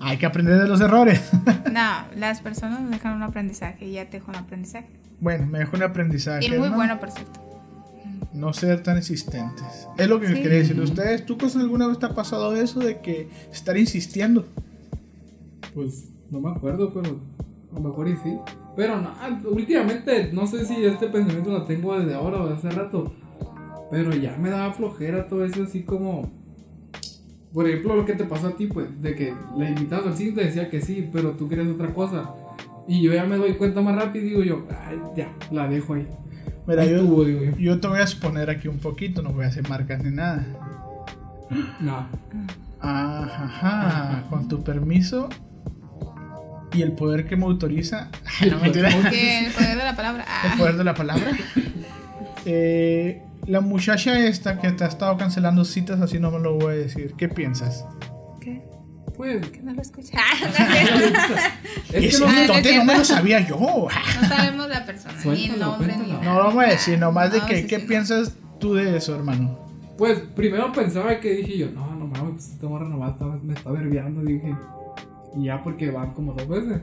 [0.00, 1.20] Hay que aprender de los errores.
[1.72, 4.86] No, las personas dejan un aprendizaje y ya te dejó un aprendizaje.
[5.20, 6.44] bueno, me dejó un aprendizaje.
[6.44, 6.76] Y muy ¿no?
[6.76, 7.40] bueno, por cierto.
[8.34, 9.88] No ser tan insistentes.
[9.96, 10.34] Es lo que Sí.
[10.34, 10.78] quería decir.
[10.80, 14.46] ¿Ustedes, tú, Cos, alguna vez te ha pasado eso de que estar insistiendo?
[15.74, 17.20] Pues no me acuerdo, pero
[17.70, 18.36] a lo mejor y sí.
[18.76, 19.12] Pero no,
[19.50, 23.12] últimamente no sé si este pensamiento lo tengo desde ahora o de hace rato.
[23.90, 26.30] Pero ya me daba flojera todo eso así como...
[27.52, 30.30] Por ejemplo, lo que te pasó a ti, pues, de que la invitabas al cine
[30.30, 32.34] y te decía que sí, pero tú querías otra cosa.
[32.88, 35.92] Y yo ya me doy cuenta más rápido y digo yo, ay, ya, la dejo
[35.92, 36.08] ahí.
[36.66, 37.56] Mira, digo yo.
[37.58, 39.20] yo te voy a exponer aquí un poquito.
[39.20, 40.46] No voy a hacer marcas ni nada.
[41.80, 42.06] No.
[42.80, 45.28] Ajá, con tu permiso
[46.72, 48.08] y el poder que me autoriza.
[48.50, 48.88] No, mentira.
[48.90, 50.24] El poder de la palabra.
[50.44, 51.30] El Ah, poder de la palabra.
[52.44, 56.74] Eh, la muchacha esta que te ha estado cancelando citas, así no me lo voy
[56.74, 57.14] a decir.
[57.16, 57.84] ¿Qué piensas?
[58.40, 58.62] ¿Qué?
[59.16, 60.18] Pues, Que no lo escucha.
[60.18, 63.58] Ah, no es que no, no me lo sabía yo.
[63.58, 66.12] No sabemos la persona, ni el nombre, ni.
[66.12, 67.86] No lo voy a decir, nomás de No, que, sí, ¿qué sí.
[67.86, 69.58] piensas tú de eso, hermano?
[69.98, 73.52] Pues primero pensaba que dije yo, no, no mames, pues esta morra nomás está- me
[73.54, 74.54] está verbiando, dije.
[75.36, 76.82] Y ya porque van como dos veces.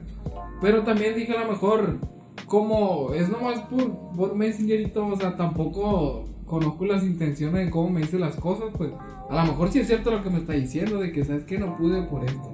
[0.61, 1.97] Pero también dije a lo mejor,
[2.45, 7.71] como es nomás por, por Messenger y todo, o sea, tampoco conozco las intenciones de
[7.71, 8.91] cómo me dice las cosas, pues
[9.29, 11.59] a lo mejor sí es cierto lo que me está diciendo, de que sabes que
[11.59, 12.49] no pude por esto.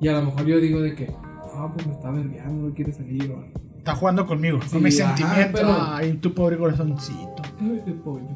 [0.00, 1.12] Y a lo mejor yo digo de que,
[1.54, 3.67] ah, pues me está verbiando, no quiere salir o algo.
[3.88, 5.60] Está jugando conmigo, Sí, con mis ajá, sentimientos.
[5.62, 7.42] pero- Ay, tu pobre corazoncito.
[7.58, 8.26] Ay, de pollo.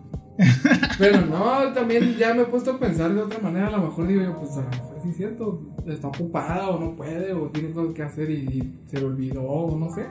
[0.98, 3.66] Pero no, también ya me he puesto a pensar de otra manera.
[3.68, 5.60] A lo mejor digo yo, pues a lo mejor sí es cierto.
[5.86, 9.42] Está ocupada o no puede o tiene cosas que hacer y, y se le olvidó
[9.42, 10.06] o no sé.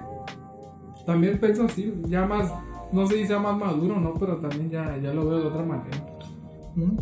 [1.07, 2.53] También pienso así, ya más,
[2.91, 5.47] no sé si sea más maduro o no, pero también ya, ya lo veo de
[5.47, 5.97] otra manera.
[6.75, 6.97] Mm.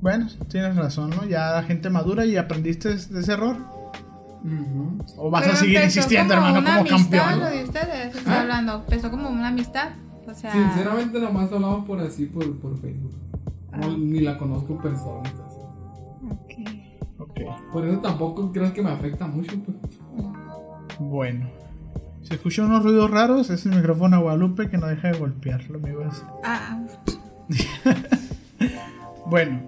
[0.00, 1.24] Bueno, tienes razón, ¿no?
[1.26, 3.56] Ya la gente madura y aprendiste de ese error.
[5.16, 7.40] O vas Pero a seguir insistiendo, como hermano, una como amistad, campeón.
[7.40, 8.40] Lo de ustedes, estoy ¿Ah?
[8.40, 8.74] hablando.
[8.74, 9.88] Empezó como una amistad.
[10.26, 13.12] O sea, Sinceramente, nomás hablamos por así, por, por Facebook.
[13.72, 13.94] No, Ah.
[13.98, 15.28] ni la conozco en persona.
[15.28, 15.58] entonces.
[16.30, 17.20] ok.
[17.20, 17.40] Ok,
[17.72, 19.56] Por eso tampoco creo que me afecta mucho.
[19.62, 19.76] Pues.
[20.98, 21.48] bueno.
[22.22, 25.78] Si escuchan unos ruidos raros, es el micrófono a Guadalupe que no deja de golpearlo,
[25.78, 26.22] amigos.
[26.44, 26.78] Ah,
[29.26, 29.60] Bueno,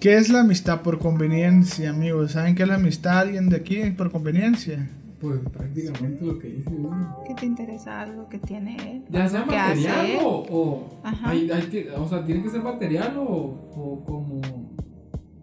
[0.00, 2.32] ¿qué es la amistad por conveniencia, amigos?
[2.32, 4.88] ¿Saben qué es la amistad alguien de aquí por conveniencia?
[5.20, 7.18] Pues prácticamente lo que dice uno.
[7.26, 9.02] ¿qué te interesa algo que tiene él?
[9.10, 10.18] Ya sea ¿Qué material hace?
[10.22, 11.28] o, o, Ajá.
[11.30, 14.40] hay- hay que- o sea, tiene que ser material o, o como,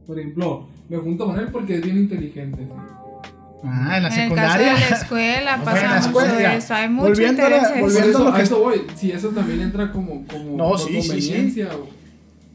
[0.08, 2.64] por ejemplo, me junto con él porque es bien inteligente.
[2.66, 2.74] ¿sí?
[3.64, 4.74] Ah, en la En el caso secundaria.
[4.74, 6.74] de la escuela pasa en la mucho escuela, eso.
[6.74, 7.74] Hay mucho volviendo a la- interés.
[7.74, 10.70] Por volviendo eso, a que a eso voy, si eso también entra como, como No,
[10.70, 11.28] por sí, sí, sí.
[11.28, 11.88] conveniencia o,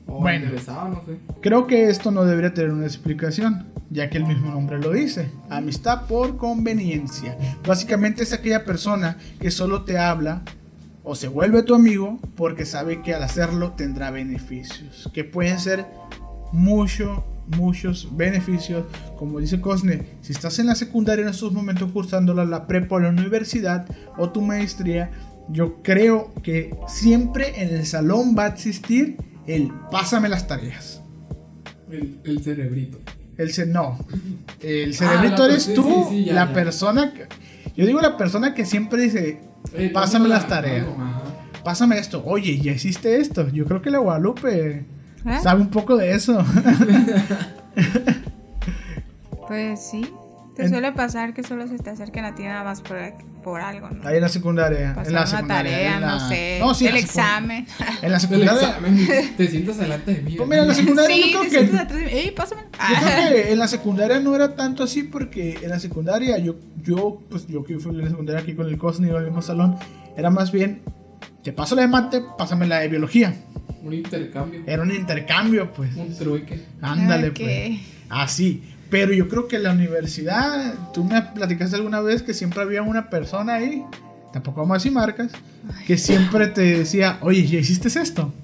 [0.07, 0.45] o Bueno.
[0.45, 1.19] interesado, no sé.
[1.41, 5.31] Creo que esto no debería tener una explicación, ya que el mismo nombre lo dice.
[5.51, 7.37] Amistad por conveniencia.
[7.67, 10.43] Básicamente es aquella persona que solo te habla
[11.05, 15.87] o se vuelve tu amigo porque sabe que al hacerlo tendrá beneficios, que pueden ser
[16.53, 17.25] mucho,
[17.57, 18.85] muchos beneficios.
[19.19, 22.97] Como dice Cosne, si estás en la secundaria en estos momentos cursando la, la prepa
[22.97, 23.87] o la universidad
[24.17, 25.11] o tu maestría,
[25.49, 31.03] yo creo que siempre en el salón va a existir el pásame las tareas.
[31.91, 32.99] El, el cerebrito.
[33.37, 33.99] El ce- no.
[34.61, 36.53] El Ah, cerebrito eres tú, sí, sí, ya, la ya.
[36.53, 37.27] persona que,
[37.77, 39.41] yo digo la persona que siempre dice,
[39.75, 40.87] Eh, Pásame la- las tareas.
[41.65, 42.23] pásame esto.
[42.27, 43.49] Oye, ya hiciste esto.
[43.51, 44.85] Yo creo que la Guadalupe
[45.25, 45.39] ¿Eh?
[45.43, 46.45] sabe un poco de eso.
[49.49, 50.07] Pues sí.
[50.55, 52.99] Te En- suele pasar que solo se te acerquen a ti nada más por
[53.43, 54.07] por algo, ¿no?
[54.07, 54.95] Ahí en la secundaria.
[54.95, 55.73] Pasar en la una secundaria.
[55.73, 57.67] tarea, en la- no sé, No, sí, el la examen.
[58.03, 58.77] En la secundaria.
[59.37, 60.35] te sientas delante de mí.
[60.37, 61.67] Pues mira, en la secundaria sí, yo te creo que.
[61.67, 62.13] sientas atrás de mí.
[62.13, 62.63] Ey, pásame.
[62.63, 66.55] Yo creo que en la secundaria no era tanto así porque en la secundaria yo,
[66.85, 69.43] yo pues yo que fui en la secundaria aquí con el Cosni en el mismo
[69.43, 69.77] salón,
[70.17, 70.83] era más bien,
[71.43, 73.35] te paso la de mate, pásame la de biología.
[73.83, 75.97] Un intercambio, Era un intercambio, pues.
[75.97, 76.63] un trueque.
[76.81, 77.39] Ándale, Ok.
[77.41, 77.81] pues.
[78.09, 78.63] Así.
[78.93, 82.83] Pero yo creo que en la universidad, tú me platicaste alguna vez que siempre había
[82.83, 83.83] una persona ahí,
[84.35, 85.33] tampoco vamos a decir marcas,
[85.87, 88.35] que siempre te decía, oye, ¿ya hiciste esto?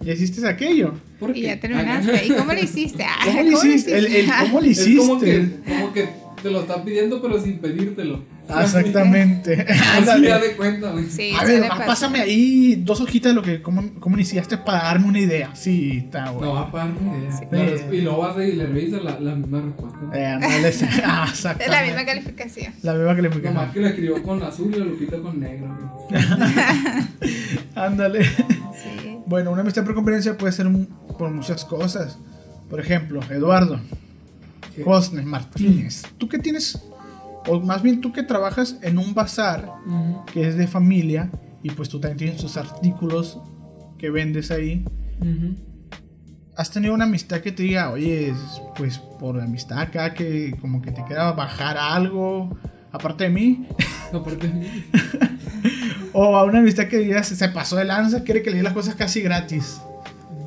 [0.00, 0.94] ¿Ya hiciste aquello?
[1.18, 1.46] ¿Por Y qué?
[1.48, 2.24] ya terminaste.
[2.24, 3.04] ¿Y cómo lo hiciste?
[3.08, 3.98] Ah, ¿Cómo lo hiciste?
[3.98, 5.60] El, el ¿Cómo lo Es como que, hiciste?
[5.66, 6.08] como que
[6.46, 8.22] te lo están pidiendo, pero sin pedírtelo.
[8.48, 9.66] Exactamente.
[9.98, 11.04] Así ya de cuenta, güey.
[11.06, 14.84] Sí, A ver, va, pásame ahí dos hojitas de lo que cómo, cómo iniciaste para
[14.84, 15.54] darme una idea.
[15.56, 16.56] Sí, está No, bueno.
[16.58, 17.00] aparte.
[17.04, 17.44] eh, Sí.
[17.50, 19.98] la resp- Y luego vas y le revisas la, la misma respuesta.
[20.14, 20.84] Eh, sí.
[21.04, 21.68] Ah, Es exactamente.
[21.76, 22.72] la misma calificación.
[22.82, 23.48] La misma expliqué.
[23.48, 26.06] Nomás que la escribió con azul y la Lupita con negro.
[27.74, 28.24] Ándale.
[28.24, 29.18] Sí.
[29.26, 30.86] Bueno, una amistad por conveniencia puede ser un-
[31.18, 32.18] por muchas cosas.
[32.70, 33.80] Por ejemplo, Eduardo,
[34.76, 34.82] ¿Qué?
[34.82, 36.02] Cosne, Martínez.
[36.18, 36.78] Tú que tienes,
[37.48, 39.72] o más bien tú que trabajas en un bazar
[40.32, 41.30] que es de familia
[41.62, 43.40] y pues tú también tienes tus artículos
[43.98, 44.84] que vendes ahí.
[45.20, 45.56] ujú.
[46.58, 50.80] ¿Has tenido una amistad que te diga, oye, es- pues por amistad acá que como
[50.80, 52.56] que te queda bajar algo,
[52.92, 53.66] aparte de mí?
[54.12, 54.84] Aparte de mí.
[56.12, 58.72] O a una amistad que digas, se pasó de lanza, quiere que le dé las
[58.72, 59.78] cosas casi gratis.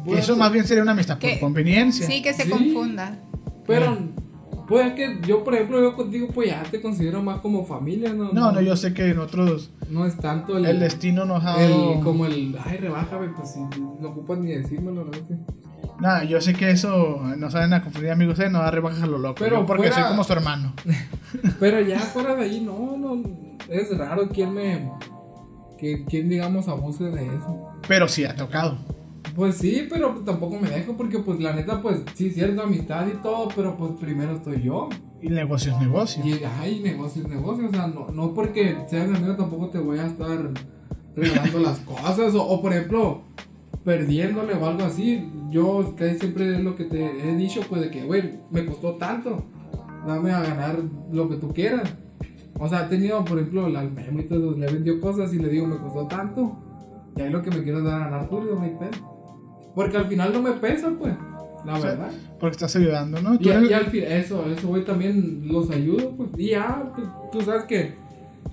[0.03, 2.07] Bueno, Eso más bien sería una amistad por Que- conveniencia.
[2.07, 2.49] Sí, que se Sí.
[2.49, 3.19] confunda.
[3.69, 3.97] Pero,
[4.67, 8.31] pues que yo, por ejemplo, yo contigo, pues ya te considero más como familia, ¿no?
[8.33, 10.65] No, no, yo sé que nosotros No es tanto el.
[10.65, 12.57] el destino nos ha el- como el.
[12.65, 15.11] Ay, rebájame, pues si no ocupas ni decírmelo, ¿no?
[15.99, 19.07] Nada, yo sé que eso no saben a confundir amigos, eh, no da rebajas a
[19.07, 19.35] lo loco.
[19.39, 20.73] Pero yo porque fuera- soy como su hermano.
[21.59, 23.21] Pero ya fuera de ahí, no, no.
[23.69, 24.91] Es raro quien me.
[25.77, 27.69] Que, quien, digamos, abuse de eso.
[27.87, 28.77] Pero sí ha tocado.
[29.39, 33.15] Pues sí, pero tampoco me dejo porque, pues, la neta, pues, sí, cierto, amistad y
[33.21, 34.89] todo, pero, pues, primero estoy yo.
[35.21, 36.25] Y negocio es negocio.
[36.25, 39.79] Y, ay, negocio es negocio, o sea, no, no porque seas mi amigo tampoco te
[39.79, 40.51] voy a estar
[41.15, 43.21] regalando las cosas, o, o, por ejemplo,
[43.85, 45.31] perdiéndole o algo así.
[45.49, 48.95] Yo casi siempre es lo que te he dicho, pues, de que, güey, me costó
[48.95, 49.45] tanto,
[50.05, 50.79] dame a ganar
[51.13, 51.89] lo que tú quieras.
[52.59, 55.47] O sea, he tenido, por ejemplo, la Memo y todo, le vendió cosas y le
[55.47, 56.57] digo, me costó tanto,
[57.15, 59.18] y ahí lo que me quiero es dar a ganar tú, digo, no hay pedo.
[59.79, 61.13] Porque al final no me pesa, pues,
[61.65, 62.11] la O sea, verdad.
[62.37, 63.35] Porque estás ayudando, ¿no?
[63.39, 67.07] Y, eres- y al fin, eso, eso, güey, también los ayudo, pues, y ya, pues,
[67.31, 67.93] tú sabes que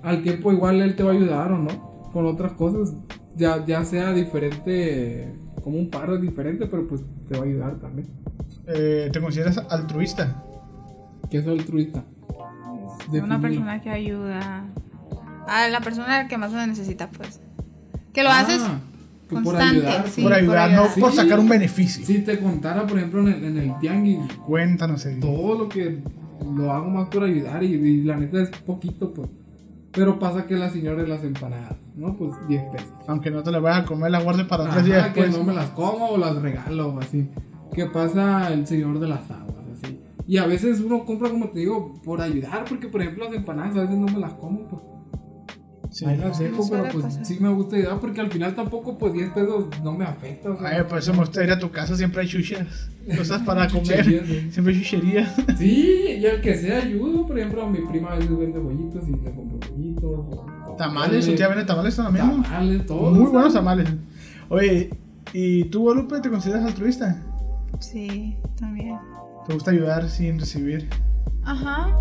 [0.03, 2.95] al tiempo igual él te va a ayudar o no, con otras cosas,
[3.35, 5.35] ya, ya sea diferente,
[5.65, 8.07] como un paro diferente, pero pues te va a ayudar también.
[8.69, 10.43] eh, te consideras altruista.
[11.31, 12.05] Que es altruista.
[13.13, 14.65] Es una persona que ayuda
[15.49, 17.41] a la persona que más lo necesita, pues.
[18.13, 18.63] Que lo Ah, haces
[19.29, 20.23] por ayudar, sí.
[20.23, 20.95] por por ayudar, ayudar.
[20.95, 21.17] no por Sí.
[21.17, 22.05] sacar un beneficio.
[22.07, 25.21] Si te contara, por ejemplo, en el, en el tianguis, Cuéntanos, Eddie.
[25.21, 26.01] todo lo que
[26.55, 29.29] lo hago más por ayudar y, y la neta es poquito, pues.
[29.93, 32.15] Pero pasa que la señora de las empanadas, ¿no?
[32.17, 32.93] Pues 10 pesos.
[33.09, 35.39] Aunque no te la vayas a comer, la guardes para tres días que después.
[35.39, 37.27] no me las como o las regalo o así.
[37.73, 39.57] ¿Qué pasa el señor de las aguas?
[39.83, 39.99] Así.
[40.29, 43.77] Y a veces uno compra, como te digo, por ayudar, porque por ejemplo las empanadas
[43.77, 44.83] a veces no me las como, pues.
[45.97, 46.05] Sí.
[46.05, 47.25] Ahí las dejo, suele pero pues pasar.
[47.25, 50.51] sí me gusta ayudar porque al final tampoco, pues 10 pesos no me afecta.
[50.51, 52.91] O sea, Ay, por eso me gusta ir a tu casa, siempre hay chuchas.
[53.17, 54.27] Cosas para Chucherías, comer.
[54.43, 54.53] sí.
[54.53, 55.35] Siempre hay chuchería.
[55.57, 59.13] Sí, y al que sea ayudo, por ejemplo, mi prima a veces vende bollitos y
[59.13, 60.05] le compro bollitos.
[60.05, 62.43] o- Tamales, su tía vende tamales también.
[62.43, 63.11] Tamales, todo.
[63.13, 63.89] Muy buenos tamales.
[64.51, 64.91] Oye,
[65.33, 67.23] ¿y tú, Guadalupe, te consideras altruista?
[67.81, 68.99] Sí, también.
[69.47, 70.91] ¿Te gusta ayudar sin recibir?
[71.43, 71.97] Ajá.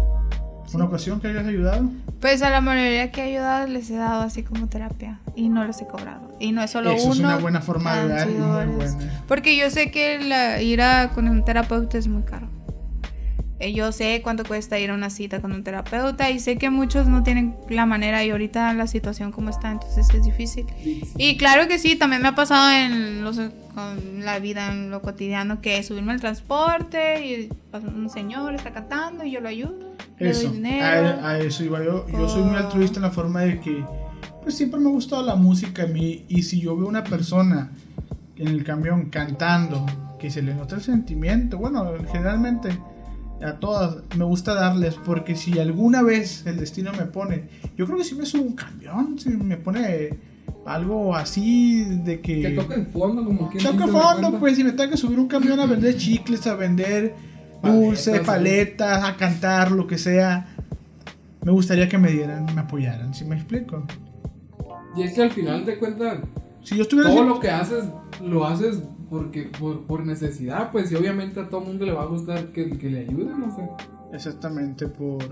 [0.74, 1.90] ¿Una ocasión que hayas ayudado?
[2.22, 5.64] Pues a la mayoría que he ayudado les he dado así como terapia y no
[5.66, 6.36] les he cobrado.
[6.40, 7.14] Y no es solo Eso uno.
[7.14, 8.98] es una buena forma de buena.
[9.28, 12.48] Porque yo sé que la- ir a con un terapeuta es muy caro.
[13.66, 16.70] Eh, Yo sé cuánto cuesta ir a una cita con un terapeuta y sé que
[16.70, 20.68] muchos no tienen la manera y ahorita la situación como está, entonces es difícil.
[21.18, 23.38] Y claro que sí, también me ha pasado en los,
[23.74, 27.50] con la vida, en lo cotidiano, que subirme al transporte y
[27.96, 29.96] un señor está cantando y yo lo ayudo.
[30.20, 31.20] Eso, doy dinero.
[31.22, 32.06] a, a eso iba yo.
[32.08, 33.84] Yo soy muy altruista en la forma de que,
[34.44, 36.24] pues siempre me ha gustado la música a mí.
[36.30, 37.72] Y si yo veo una persona
[38.38, 39.86] en el camión cantando,
[40.20, 42.70] que se le nota el sentimiento, bueno, generalmente
[43.46, 47.46] a todas me gusta darles, porque si alguna vez el destino me pone,
[47.78, 50.10] yo creo que si me subo un camión, si me pone
[50.66, 52.42] algo así de que...
[52.42, 53.60] Que toca en fondo, como que.
[53.60, 57.16] Toca fondo, pues, si me tengo que subir un camión a vender chicles, a vender
[57.64, 60.48] dulce, Paletas, a cantar, lo que sea.
[61.44, 63.86] me gustaría que me dieran, me apoyaran, si me explico.
[64.96, 66.20] Y es que al final de cuentas,
[66.64, 67.86] Si yo estuviera todo lo que haces,
[68.24, 72.08] lo haces porque por, por necesidad, pues, y obviamente a todo mundo le va a
[72.08, 73.70] gustar que, que le ayuden, no sé.
[74.14, 75.24] Exactamente, por.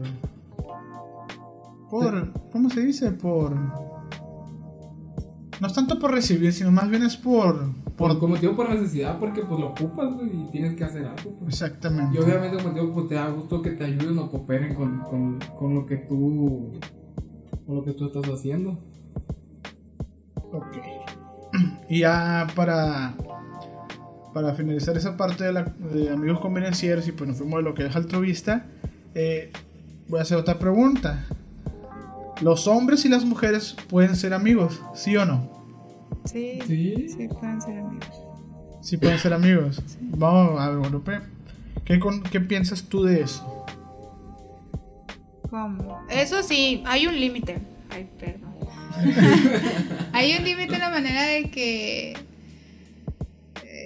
[1.89, 2.33] Por.
[2.51, 3.11] ¿Cómo se dice?
[3.11, 3.55] Por.
[5.61, 7.71] No es tanto por recibir, sino más bien es por.
[7.95, 8.19] Por, Por.
[8.19, 11.37] como digo, por necesidad, porque pues lo ocupas y tienes que hacer algo.
[11.39, 11.61] pues.
[11.61, 12.17] Exactamente.
[12.17, 15.39] Y obviamente, como digo, pues te da gusto que te ayuden o cooperen con, con,
[15.57, 16.71] con lo que tú
[17.65, 18.77] con lo que tú estás haciendo.
[20.51, 20.77] Ok.
[21.89, 23.13] Y ya para.
[24.33, 27.73] Para finalizar esa parte de, la, de amigos convenencieros y pues nos fuimos de lo
[27.75, 28.65] que es altruista,
[29.13, 29.51] eh,
[30.07, 31.25] voy a hacer otra pregunta.
[32.41, 34.81] ¿Los hombres y las mujeres pueden ser amigos?
[34.95, 35.51] ¿Sí o no?
[36.25, 37.07] Sí, Sí.
[37.09, 38.07] sí, pueden ser amigos.
[38.81, 39.81] Sí pueden ser amigos.
[40.01, 41.19] Vamos a ver, Guadalupe.
[41.85, 43.65] ¿Qué, con- ¿Qué piensas tú de eso?
[45.49, 46.01] ¿Cómo?
[46.09, 47.59] Eso sí, hay un límite.
[47.91, 48.53] Ay, perdón.
[50.13, 52.17] hay un límite en la manera de que.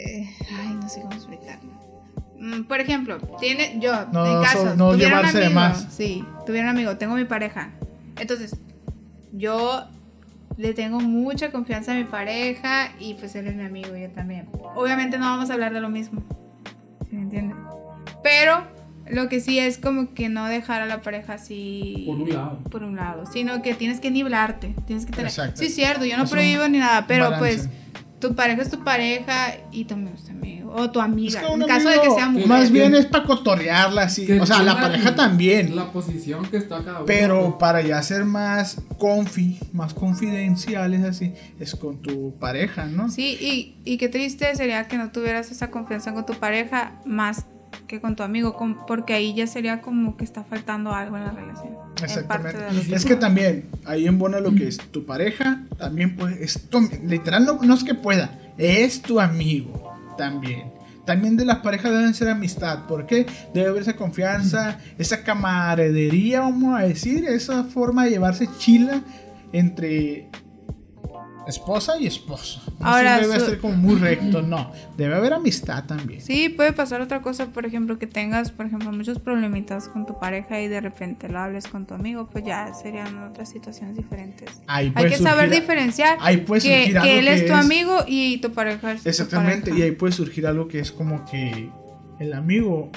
[0.08, 1.72] Eh, ay, no sé cómo explicarlo.
[2.40, 5.60] Mm, Por ejemplo, tiene yo, No, en caso, so- no tuviera un llevarse de amigo,
[5.60, 5.88] más.
[5.92, 7.72] sí, tuviera un amigo, tengo mi pareja.
[8.20, 8.56] Entonces,
[9.34, 9.86] yo
[10.58, 14.48] le tengo mucha confianza a mi pareja y pues él es mi amigo, yo también.
[14.76, 16.22] Obviamente no vamos a hablar de lo mismo,
[17.10, 17.58] ¿sí me entienden?
[18.24, 18.64] Pero
[19.10, 22.60] lo que sí es como que no dejar a la pareja así Por un lado.
[22.72, 25.28] por un lado, sino que tienes que nivelarte, tienes que tener.
[25.28, 25.58] Exacto.
[25.60, 27.40] Sí, es cierto, yo no Es un prohíbo ni nada, pero balance.
[27.68, 27.70] pues
[28.20, 31.46] tu pareja es tu pareja y tu amigo es tu amigo o tu amiga, Es
[31.46, 32.48] que un en caso de que sea mujer.
[32.48, 34.32] Más bien es para cotorrearla, así.
[34.40, 35.76] O sea, la pareja también.
[35.76, 37.06] La posición que está cada uno.
[37.06, 43.10] Pero para ya ser más confi, más confidenciales así, es con tu pareja, ¿no?
[43.10, 47.46] Sí, y, y qué triste sería que no tuvieras esa confianza con tu pareja más
[47.88, 51.24] que con tu amigo, con- porque ahí ya sería como que está faltando algo en
[51.24, 51.70] la relación.
[52.04, 52.60] Exactamente.
[52.94, 56.82] Es que también, ahí en Bona lo que es tu pareja, también pues, es tu,
[57.04, 60.76] literal no, no es que pueda, es tu amigo también.
[61.06, 66.78] También de las parejas deben ser amistad, porque debe haber esa confianza, esa camaradería, vamos
[66.78, 69.02] a decir, esa forma de llevarse chila
[69.54, 70.28] entre
[71.48, 72.62] esposa y esposo.
[72.80, 76.22] No Ahora, debe su- ser como muy recto, no, debe haber amistad también.
[76.22, 80.20] Sí, puede pasar otra cosa, por ejemplo, que tengas, por ejemplo, muchos problemitas con tu
[80.20, 84.50] pareja y de repente lo hables con tu amigo, pues ya serían otras situaciones diferentes.
[84.68, 88.04] Ahí Hay que saber diferenciar ahí puede que, surgir que él que es tu amigo
[88.08, 89.86] y tu pareja es tu Exactamente, y pareja.
[89.86, 91.70] ahí puede surgir algo que es como que
[92.20, 92.92] el amigo,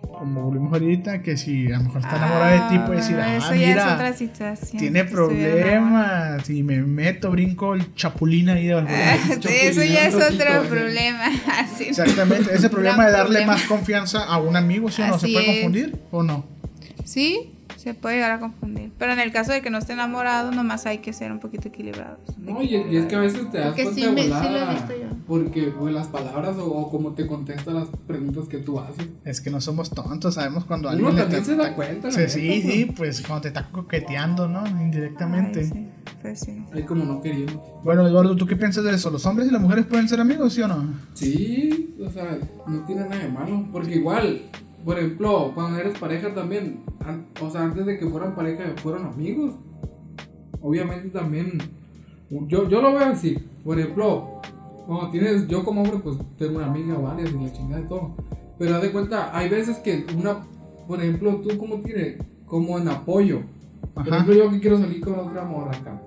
[0.00, 3.26] como volvimos ahorita, que si a lo mejor está enamorado de ti, puede decir, Ah,
[3.28, 4.78] ah, eso ya es otra mira, situación.
[4.80, 9.16] tiene problemas, y me meto, brinco el chapulín ahí de Ah,
[9.62, 11.26] Eso ya es otro problema.
[11.58, 11.84] Así.
[11.84, 13.52] Exactamente, ese problema de darle problema.
[13.54, 15.18] más confianza a un amigo, ¿sí o no?
[15.18, 15.54] ¿Se puede es.
[15.62, 16.44] confundir o no?
[17.04, 17.52] Sí,
[17.86, 18.90] se puede llegar a confundir.
[18.98, 21.68] Pero en el caso de que no esté enamorado, nomás hay que ser un poquito
[21.68, 22.18] equilibrados.
[22.36, 24.74] No, y, y es que a veces te das Porque cuenta sí sí lo he
[24.74, 25.16] visto yo.
[25.26, 29.06] porque pues, las palabras o, o cómo te contesta las preguntas que tú haces.
[29.24, 32.10] Es que no somos tontos, sabemos cuando Uno alguien le también está- se da cuenta,
[32.10, 32.62] Sí, sí, pues.
[32.74, 34.66] sí, pues cuando te está coqueteando, ¿no?
[34.66, 35.60] Indirectamente.
[35.60, 35.86] Ay, sí,
[36.22, 36.64] pues sí.
[36.72, 37.80] Ahí como no queriendo.
[37.84, 39.10] Bueno, Eduardo, ¿tú qué piensas de eso?
[39.10, 40.92] ¿Los hombres y las mujeres pueden ser amigos, sí o no?
[41.14, 43.64] Sí, o sea, no tiene nada de malo.
[43.72, 44.42] Porque igual,
[44.86, 49.04] por ejemplo, cuando eres pareja también, an- o sea, antes de que fueran pareja, fueron
[49.04, 49.52] amigos.
[50.62, 51.58] Obviamente también,
[52.30, 53.36] yo, yo lo veo así.
[53.64, 54.40] Por ejemplo,
[54.86, 58.14] cuando tienes, yo como hombre, pues tengo una amiga, varias y la chingada y todo.
[58.58, 60.42] Pero haz de cuenta, hay veces que una,
[60.86, 63.40] por ejemplo, tú como tienes, como en apoyo.
[63.92, 64.16] Por Ajá.
[64.22, 66.00] ejemplo, yo que quiero salir con otra morra acá.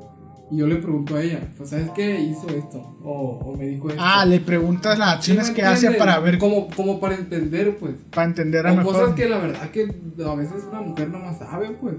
[0.51, 2.97] Y yo le pregunto a ella, pues, ¿sabes qué hizo esto?
[3.03, 4.01] O, o me dijo esto.
[4.03, 7.77] Ah, le preguntas las ¿Sí acciones me que hace para ver, Como, como para entender,
[7.77, 7.93] pues.
[8.11, 8.93] para entender a O mejor.
[8.93, 9.83] cosas que la verdad que
[10.25, 11.95] a veces una mujer no más sabe, pues.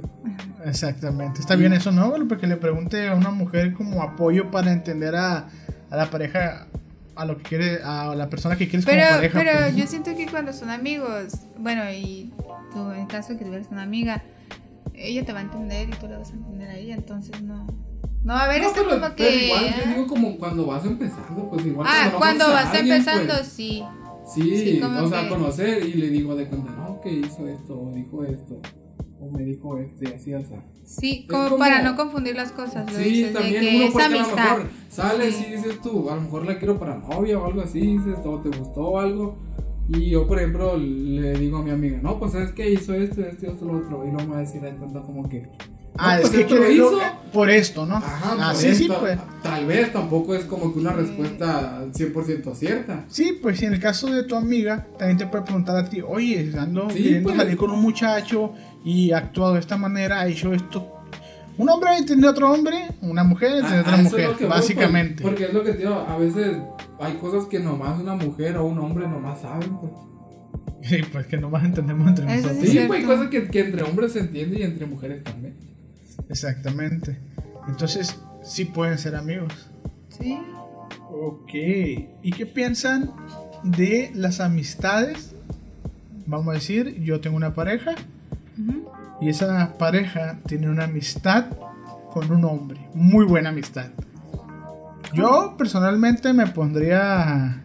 [0.64, 1.40] Exactamente.
[1.40, 2.12] Está bien eso, ¿no?
[2.28, 5.48] Porque le pregunte a una mujer como apoyo para entender a,
[5.90, 6.66] a la pareja,
[7.14, 9.38] a lo que quiere, a la persona que quieres Pero, como pareja.
[9.38, 9.76] pero pues.
[9.76, 12.32] yo siento que cuando son amigos, bueno, y
[12.72, 14.22] tú en caso de que tuvieras una amiga,
[14.94, 17.64] ella te va a entender y tú la vas a entender a ella, entonces no.
[18.22, 19.46] No a haber No, esto pero, como pero que.
[19.46, 21.86] igual yo digo como cuando vas empezando, pues igual.
[21.90, 23.46] ah, no cuando vas alguien, empezando, pues.
[23.48, 23.82] sí.
[24.34, 24.42] Sí,
[24.78, 27.90] Sí, o sea, que- conocer y le digo de cuenta, no, que hizo esto, o
[27.92, 28.60] dijo esto,
[29.20, 30.62] o me dijo esto y así, o sea.
[30.84, 32.92] Sí, como, como- para no confundir las cosas.
[32.92, 35.46] Lo Sí, dices, también de que uno es porque a lo mejor sales Sí.
[35.48, 38.38] y dices tú, a lo mejor la quiero para novia o algo así, dices, o
[38.40, 39.36] te gustó algo.
[39.88, 43.22] Y yo, por ejemplo, le digo a mi amiga, no, pues sabes que hizo esto,
[43.22, 44.04] esto esto, lo otro.
[44.06, 45.48] Y luego me va a decir de cuenta como que.
[45.98, 46.98] Ah, no, es pues que lo hizo.
[47.32, 47.96] por esto, ¿no?
[47.96, 49.18] Ajá, ah, por sí, sí, pues.
[49.42, 53.04] Tal vez tampoco es como que una respuesta 100% cierta.
[53.08, 56.00] Sí, pues si en el caso de tu amiga, también te puede preguntar a ti,
[56.00, 57.36] oye, ando Sí, queriendo pues.
[57.40, 58.52] salir con un muchacho
[58.84, 60.96] y ha actuado de esta manera, ha hecho esto.
[61.58, 64.48] Un hombre entiende a otro hombre, una mujer entiende a Ah, otra es mujer, voy,
[64.48, 65.22] básicamente.
[65.22, 66.56] pues, porque es lo que te digo, a veces
[66.98, 69.76] hay cosas que nomás una mujer o un hombre nomás saben.
[69.78, 69.92] Pues.
[70.82, 72.70] Sí, pues que nomás entendemos entre Eso nosotros.
[72.70, 75.54] Sí, pues hay cosas que, que entre hombres se entiende y entre mujeres también.
[76.30, 77.18] Exactamente.
[77.68, 79.52] Entonces, sí pueden ser amigos.
[80.08, 80.38] Sí.
[81.10, 81.52] Ok.
[82.22, 83.12] ¿Y qué piensan
[83.62, 85.34] de las amistades?
[86.26, 87.94] Vamos a decir, yo tengo una pareja
[89.20, 91.46] y esa pareja tiene una amistad
[92.12, 92.80] con un hombre.
[92.94, 93.86] Muy buena amistad.
[95.12, 97.64] Yo personalmente me pondría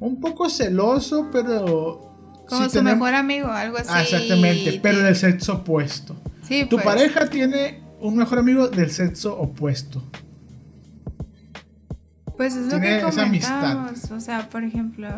[0.00, 2.04] un poco celoso, pero...
[2.48, 3.90] Como si su tenemos- mejor amigo, algo así.
[3.92, 6.16] Ah, exactamente, pero del sexo opuesto.
[6.48, 6.84] Sí, Tu pues.
[6.84, 10.02] pareja tiene un mejor amigo del sexo opuesto.
[12.36, 13.92] Pues es lo tiene que esa amistad.
[14.12, 15.08] O sea, por ejemplo,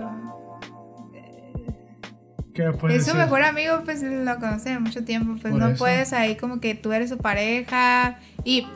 [2.54, 5.36] ¿Qué me puedes es su mejor amigo, pues lo conoce de mucho tiempo.
[5.40, 5.78] Pues Por no eso.
[5.78, 8.18] puedes ahí como que tú eres su pareja.
[8.44, 8.66] Y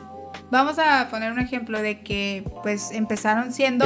[0.51, 3.85] vamos a poner un ejemplo de que pues empezaron siendo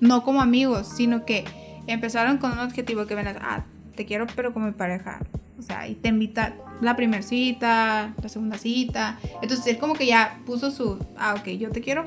[0.00, 1.44] no como amigos, sino que
[1.86, 5.20] empezaron con un objetivo que ven, ah, te quiero pero como mi pareja.
[5.62, 9.18] O sea, y te invita la primera cita, la segunda cita.
[9.40, 12.04] Entonces él como que ya puso su, ah, ok, yo te quiero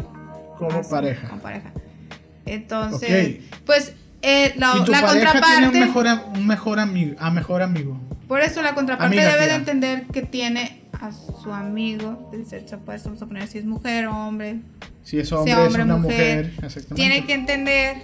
[0.58, 1.30] Como así, pareja.
[1.30, 1.72] Como pareja.
[2.46, 3.64] Entonces, Ok.
[3.66, 5.70] pues eh, la, y tu la pareja contraparte...
[5.70, 8.00] tiene un mejor, un mejor amigo, a mejor amigo.
[8.28, 12.78] Por eso la contraparte Amiga, debe de entender que tiene a su amigo del sexo
[12.78, 14.60] opuesto, vamos a poner si es mujer o hombre.
[15.04, 16.66] Si es hombre, hombre, es una mujer, mujer.
[16.66, 16.96] exactamente.
[16.96, 17.98] Tiene que entender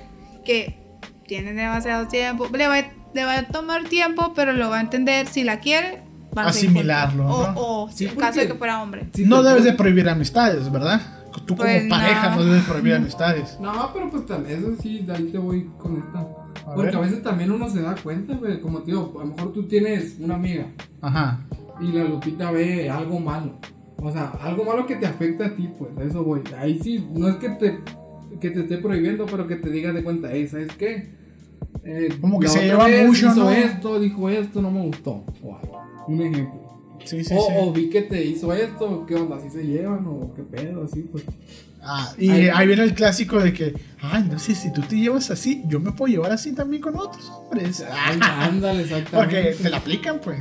[0.46, 0.78] que
[1.28, 2.48] tiene demasiado tiempo.
[2.56, 2.84] Le va,
[3.14, 6.02] le va a tomar tiempo, pero lo va a entender si la quiere.
[6.36, 7.24] a Asimilarlo.
[7.24, 7.34] ¿no?
[7.36, 9.08] O, o Sí, en caso de que fuera hombre.
[9.14, 11.02] Si no debes de prohibir amistades, ¿verdad?
[11.46, 12.36] Tú como Pues pareja no.
[12.38, 13.58] no debes prohibir amistades.
[13.62, 16.20] No, pero pues también eso sí, de ahí te voy con esta.
[16.20, 16.96] A Porque ver.
[16.98, 19.64] a veces también uno se da cuenta, güey, como te digo, a lo mejor tú
[19.68, 20.66] tienes una amiga
[21.02, 21.40] Ajá.
[21.80, 23.58] y la Lupita ve algo malo.
[23.98, 26.42] O sea, algo malo que te afecta a ti, pues, a eso voy.
[26.58, 27.80] Ahí sí, no es que te,
[28.40, 31.16] que te esté prohibiendo, pero que te digas de cuenta, hey, ¿sabes qué?
[31.84, 33.52] Eh, Como que se lleva mucho, hizo ¿no?
[33.52, 35.24] esto, dijo esto, no me gustó.
[35.44, 35.82] Algo.
[36.08, 36.62] Un ejemplo.
[37.06, 37.54] Sí, sí, o, sí.
[37.58, 39.38] o vi que te hizo esto, ¿qué onda?
[39.38, 40.84] ¿Así se llevan o qué pedo?
[40.84, 41.24] Así, pues.
[41.82, 44.96] Ah, y Ahí- ahí viene el clásico de que, ay, no sé, si tú te
[44.98, 47.84] llevas así, yo me puedo llevar así también con otros hombres.
[47.92, 49.42] Ay, Ah, ándale, exactamente.
[49.42, 50.40] porque te la aplican, pues.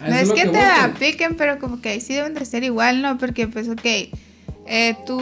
[0.00, 2.32] A No eso es lo que te la apliquen, pero como que ahí sí deben
[2.32, 3.18] de ser igual, ¿no?
[3.18, 5.18] Porque, pues, ok, eh, tú,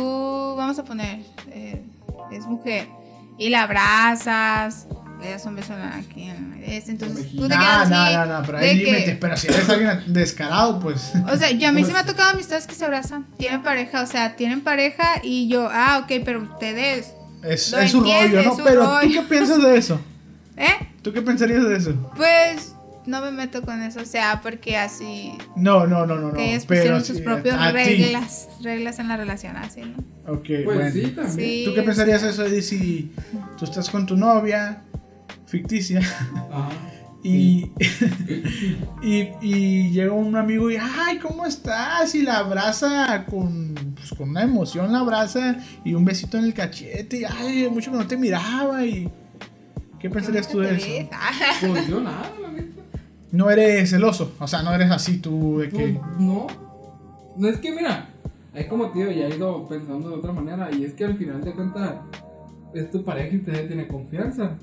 [0.57, 1.19] vamos a poner,
[1.51, 1.83] eh,
[2.31, 2.87] es mujer,
[3.39, 4.87] y la abrazas,
[5.21, 8.15] le das un beso aquí en este, entonces tú te No, quedas no, así.
[8.17, 9.17] no, no, pero que- límites.
[9.21, 11.13] Pero si eres alguien descarado, pues.
[11.33, 13.63] O sea, yo a mí Pues- sí me ha tocado amistades que se abrazan, tienen
[13.63, 17.13] pareja, o sea, tienen pareja y yo, ah, ok, pero ustedes,
[17.43, 18.57] Es, es su rollo, ¿no?
[18.57, 19.09] su Pero rollo.
[19.09, 20.01] ¿tú qué piensas de eso?
[20.57, 20.89] ¿eh?
[21.03, 22.13] ¿Tú qué pensarías de eso?
[22.17, 22.73] Pues
[23.07, 26.29] no me meto con eso, o sea, porque así, No, no, no, no.
[26.29, 30.33] no que ellos pusieron sí, sus propias reglas, reglas en la relación, así, ¿no?
[30.33, 30.91] Ok, Pues bueno.
[30.93, 31.65] sí, también.
[31.67, 33.13] ¿Tú qué pensarías de eso, Eddie, si
[33.57, 34.83] tú estás con tu novia
[35.47, 36.69] ficticia Ajá.
[37.23, 37.73] y,
[39.03, 42.15] y, y llega un amigo y, ay, ¿cómo estás?
[42.15, 46.55] Y la abraza con, pues, con una emoción, la abraza y un besito en el
[46.55, 49.11] cachete y, ay, mucho que no te miraba y...
[49.99, 51.09] ¿Qué pensarías tú de eso?
[51.67, 52.83] Pues yo nada, la neta.
[53.33, 55.99] No eres celoso, o sea, no eres así tú de que...
[55.99, 56.47] Pues, no.
[57.37, 58.11] No es que, mira,
[58.55, 60.71] es como tío, ya he ido pensando de otra manera.
[60.73, 61.97] Y es que al final de cuentas,
[62.75, 64.57] es tu pareja y te tiene confianza.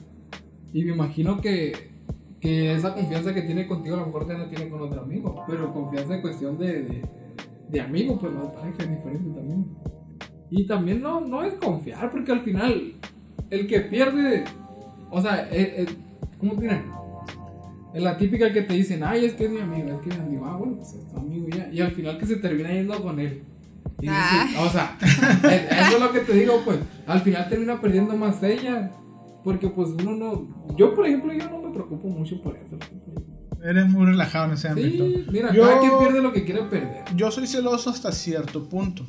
[0.74, 1.74] Y me imagino que,
[2.40, 5.44] que esa confianza que tiene contigo, a lo mejor ya no tiene con otro amigo.
[5.48, 7.02] Pero confianza en cuestión de, de,
[7.70, 9.66] de amigo, pues no pareja, es diferente también.
[10.50, 12.94] Y también no, no es confiar, porque al final,
[13.50, 14.44] el que pierde,
[15.10, 15.98] o sea, es, es-
[16.40, 16.84] ¿cómo tienen?
[17.94, 20.18] Es la típica que te dicen, ay, es que es mi amigo, es que es
[20.18, 21.70] mi amigo, ah, bueno, pues es tu amigo ya.
[21.72, 23.44] Y al final que se termina yendo con él.
[24.02, 24.48] Y Ah.
[24.66, 28.42] o sea, es- eso es lo que te digo, pues, al final termina perdiendo más
[28.44, 28.92] ella.
[29.44, 32.78] Porque pues uno no, yo por ejemplo, yo no me preocupo mucho por eso.
[33.62, 35.06] Eres muy relajado en ese ámbito.
[35.06, 37.04] Sí, mira, Yo- cada quien pierde lo que quiere perder.
[37.16, 39.06] Yo soy celoso hasta cierto punto.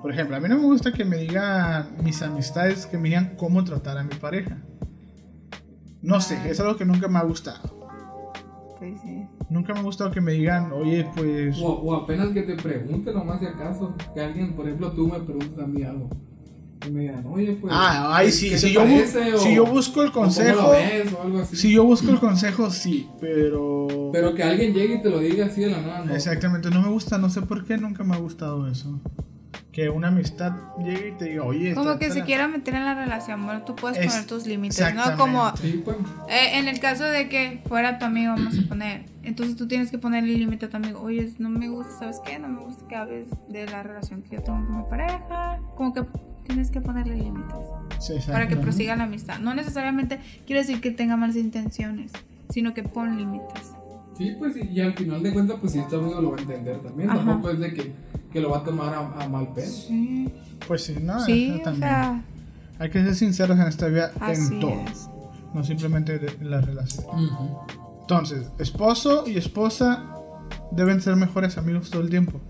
[0.00, 3.34] Por ejemplo, a mí no me gusta que me digan mis amistades, que me digan
[3.36, 4.58] cómo tratar a mi pareja.
[6.02, 6.48] No sé, Ah.
[6.48, 7.80] es algo que nunca me ha gustado.
[8.80, 9.24] Pues sí.
[9.48, 11.56] Nunca me ha gustado que me digan, oye, pues...
[11.62, 13.94] O, o apenas que te pregunten nomás si acaso.
[14.12, 16.08] Que alguien, por ejemplo, tú me preguntas a mí algo.
[16.86, 17.72] Y me digan, oye, pues.
[17.76, 19.34] Ah, ay, ¿qué- sí, qué si te yo, bu- parece?
[19.34, 21.56] O- si yo busco el o cómo consejo, lo ves, o algo así.
[21.56, 24.10] si yo busco el consejo, sí, pero...
[24.12, 26.14] Pero que alguien llegue y te lo diga así de la nada, ¿no?
[26.14, 29.00] Exactamente, no me gusta, no sé por qué, nunca me ha gustado eso.
[29.70, 30.52] que una amistad
[30.84, 32.14] llegue y te diga, oye, Como que trátala".
[32.20, 34.94] se quiera meter en la relación, bueno, tú puedes Es- poner tus límites.
[34.94, 35.16] ¿no?
[35.16, 35.96] Como Sí, pues.
[36.28, 39.90] eh, en el caso de que fuera tu amigo, vamos a poner, entonces tú tienes
[39.90, 42.38] que ponerle límite a tu amigo, oye, no me gusta, ¿sabes qué?
[42.38, 45.94] No me gusta que hables de la relación que yo tengo con mi pareja, como
[45.94, 46.04] que
[46.46, 47.56] tienes que ponerle límites
[48.00, 49.38] Sí, para que prosiga la amistad.
[49.38, 52.10] No necesariamente quiere decir que tenga malas intenciones,
[52.50, 53.72] sino que pon límites.
[54.18, 56.40] Sí, pues y, y al final de cuentas, pues si este amigo lo va a
[56.40, 57.10] entender también.
[57.10, 57.18] Ajá.
[57.24, 57.92] Tampoco es de que,
[58.32, 59.70] que lo va a tomar a, a mal pedo.
[59.70, 60.28] Sí,
[60.66, 61.80] Pues sí, no, sí eso o también.
[61.88, 62.22] sea,
[62.78, 65.08] Hay que ser sinceros en esta vida así en todo, es.
[65.54, 67.06] no simplemente de la relación.
[67.06, 67.58] Ujú.
[68.00, 70.04] Entonces, esposo y esposa
[70.72, 72.40] deben ser mejores amigos todo el tiempo.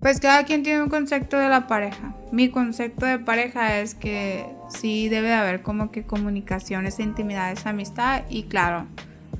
[0.00, 2.14] Pues cada quien tiene un concepto de la pareja.
[2.30, 8.22] Mi concepto de pareja es que sí debe de haber como que comunicaciones, intimidades, amistad
[8.30, 8.86] y claro,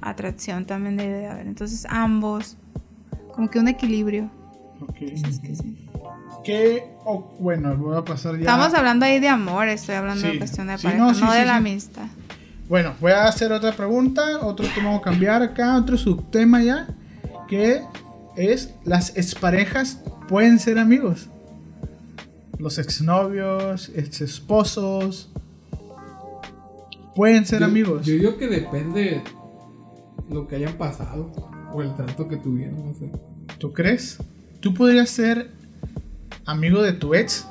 [0.01, 1.47] atracción también debe de haber.
[1.47, 2.57] Entonces ambos,
[3.35, 4.31] como que un equilibrio.
[4.81, 4.97] Ok.
[5.03, 5.85] Es que sí.
[6.45, 6.83] ¿Qué?
[7.05, 8.41] o- bueno, voy a pasar ya.
[8.41, 11.39] Estamos hablando ahí de amor, estoy hablando Sí, de cuestión de pareja, no, no, sí,
[11.39, 12.07] de la amistad.
[12.69, 16.87] Bueno, voy a hacer otra pregunta, otro tema voy a cambiar acá, otro subtema ya,
[17.49, 17.83] que
[18.39, 21.29] es las exparejas pueden ser amigos.
[22.59, 25.31] Los exnovios, exesposos,
[27.15, 28.07] pueden ser Yo- amigos.
[28.07, 29.23] Yo digo que depende
[30.31, 31.31] lo que hayan pasado
[31.73, 33.11] o el trato que tuvieron, no sé.
[33.59, 34.19] ¿Tú crees?
[34.61, 35.51] ¿Tú podrías ser
[36.47, 37.47] amigo de tu ex?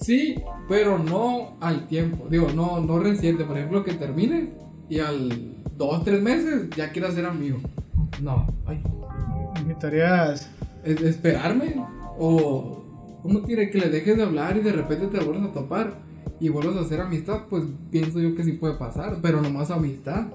[0.00, 0.36] Sí,
[0.68, 2.26] pero no al tiempo.
[2.30, 3.44] Digo, no, no reciente.
[3.44, 4.48] Por ejemplo, que termines
[4.88, 7.58] y al dos, tres meses ya quieras ser amigo.
[8.22, 8.82] No, ay,
[9.60, 10.48] ¿Invitarías?
[10.84, 11.76] es- esperarme.
[12.18, 12.84] O,
[13.22, 15.94] ¿cómo tiene que le dejes de hablar y de repente te vuelves a topar
[16.38, 17.42] y vuelves a hacer amistad?
[17.48, 20.26] Pues pienso yo que sí puede pasar, pero nomás amistad.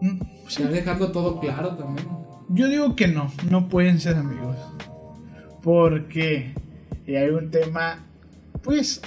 [0.00, 0.18] Mm,
[0.48, 0.62] sí.
[0.62, 2.06] Ya dejando todo claro también.
[2.48, 4.56] Yo digo que no, no pueden ser amigos.
[5.62, 6.54] Porque
[7.06, 7.98] y hay un tema,
[8.62, 9.02] pues,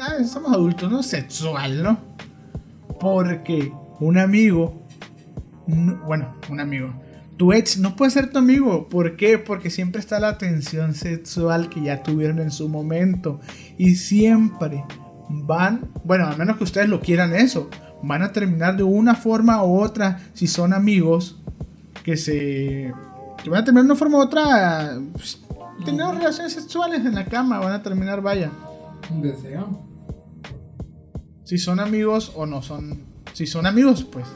[0.00, 1.02] ah, somos adultos, ¿no?
[1.02, 1.98] Sexual, ¿no?
[3.00, 4.81] Porque un amigo,
[5.66, 6.92] bueno, un amigo,
[7.36, 8.88] tu ex no puede ser tu amigo.
[8.88, 9.38] ¿Por qué?
[9.38, 13.40] Porque siempre está la tensión sexual que ya tuvieron en su momento.
[13.78, 14.84] Y siempre
[15.28, 17.68] van, bueno, a menos que ustedes lo quieran eso,
[18.02, 21.38] van a terminar de una forma u otra si son amigos
[22.04, 22.92] que se
[23.42, 25.40] que van a terminar de una forma u otra pues,
[25.84, 28.50] teniendo relaciones sexuales en la cama van a terminar vaya
[29.10, 29.80] Un deseo.
[31.44, 33.02] si son amigos o no son
[33.32, 34.26] si son amigos pues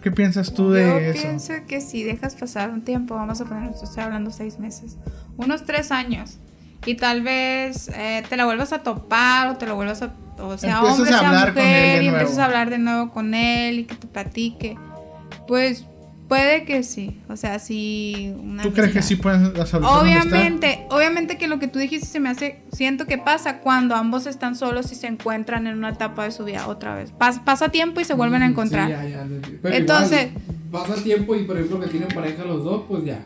[0.00, 1.22] ¿qué piensas tú de Yo eso?
[1.22, 4.96] pienso que si dejas pasar un tiempo, vamos a poner, estoy hablando seis meses,
[5.36, 6.38] unos tres años,
[6.86, 10.56] y tal vez eh, te la vuelvas a topar o te lo vuelvas a, o
[10.56, 13.10] sea, Empiezas hombre, a sea hablar con él mujer, y empiezas a hablar de nuevo
[13.10, 14.78] con él y que te platique,
[15.46, 15.84] pues
[16.30, 18.32] puede que sí, o sea, sí.
[18.40, 20.00] Una ¿Tú crees que sí pueden establecer una amistad?
[20.38, 24.26] Obviamente, obviamente que lo que tú dijiste se me hace, siento que pasa cuando ambos
[24.26, 27.12] están solos y se encuentran en una etapa de su vida otra vez.
[27.18, 28.86] Pas- pasa tiempo y se vuelven a Mm, encontrar.
[28.86, 29.26] sí, ya, ya.
[29.60, 33.24] Pero Entonces- igual, pasa tiempo y por ejemplo que tienen pareja los dos, pues ya.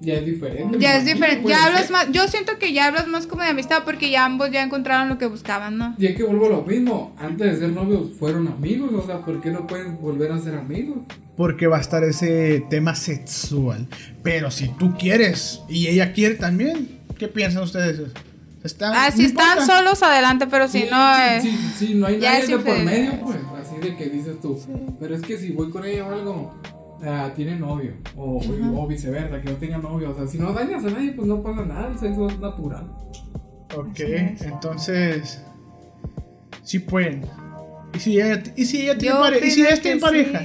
[0.00, 0.78] Ya es diferente.
[0.80, 1.92] Ya es diferente, ya hablas ser.
[1.92, 5.08] más, yo siento que ya hablas más como de amistad porque ya ambos ya encontraron
[5.08, 5.94] lo que buscaban, ¿no?
[5.96, 9.24] Y es que vuelvo a lo mismo, antes de ser novios fueron amigos, o sea,
[9.24, 10.98] ¿por qué no pueden volver a ser amigos?
[11.42, 13.88] Porque va a estar ese tema sexual
[14.22, 18.00] pero si tú quieres y ella quiere también ¿qué piensan ustedes?
[18.62, 19.78] Están, Ah, si no están importa.
[19.78, 22.58] solos, adelante, pero si Sí, no, sí, eh, sí, sí, no hay nadie es de
[22.58, 24.56] por medio, pues, así de que dices tú.
[25.00, 26.54] Pero es que si voy con ella o algo,
[27.04, 28.40] ah, tiene novio, o,
[28.76, 31.42] o viceversa, que no tenga novio, o sea, si no dañas a nadie, pues no
[31.42, 32.86] pasa nada, el sexo es natural.
[33.76, 33.98] Ok,
[34.42, 35.42] entonces
[36.62, 37.26] sí pueden.
[37.94, 39.44] ¿Y si ella, y si ella tiene yo pareja?
[39.46, 40.40] ¿Y si que tienen pareja?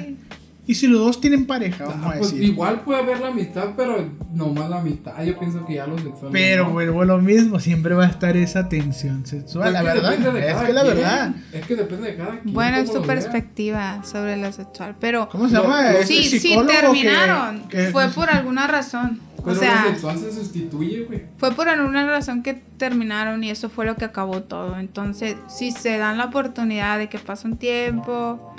[0.68, 1.86] ¿Y si los dos tienen pareja?
[1.86, 2.44] Ah, Vamos a pues decir.
[2.50, 5.24] igual puede haber la amistad, pero no más la amistad.
[5.24, 6.30] Yo pienso que ya lo sexual.
[6.34, 6.72] Pero no.
[6.72, 9.72] vuelvo a lo mismo, siempre va a estar esa tensión sexual.
[9.72, 10.96] Pues la que verdad, depende de es cada que la quien.
[10.96, 11.36] verdad.
[11.54, 12.54] Es que depende de cada quien.
[12.54, 15.82] Bueno, es tu perspectiva sobre lo sexual, pero ¿Cómo se llama?
[15.84, 19.22] lo- Ese sí, sí psicólogo que- terminaron, que- fue por alguna razón.
[19.38, 21.24] Pero o sea, lo sexual se sustituye, güey.
[21.38, 24.78] Fue por alguna razón que terminaron y eso fue lo que acabó todo.
[24.78, 28.54] Entonces, si se dan la oportunidad de que pase un tiempo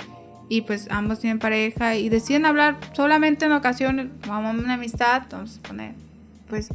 [0.49, 5.23] y pues ambos tienen pareja y deciden hablar solamente en ocasiones, vamos a una amistad,
[5.31, 5.93] vamos a poner,
[6.49, 6.69] pues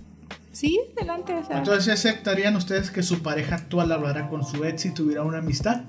[0.52, 1.34] sí, adelante.
[1.34, 5.22] O sea, Entonces, ¿aceptarían ustedes que su pareja actual hablara con su ex si tuviera
[5.24, 5.82] una amistad?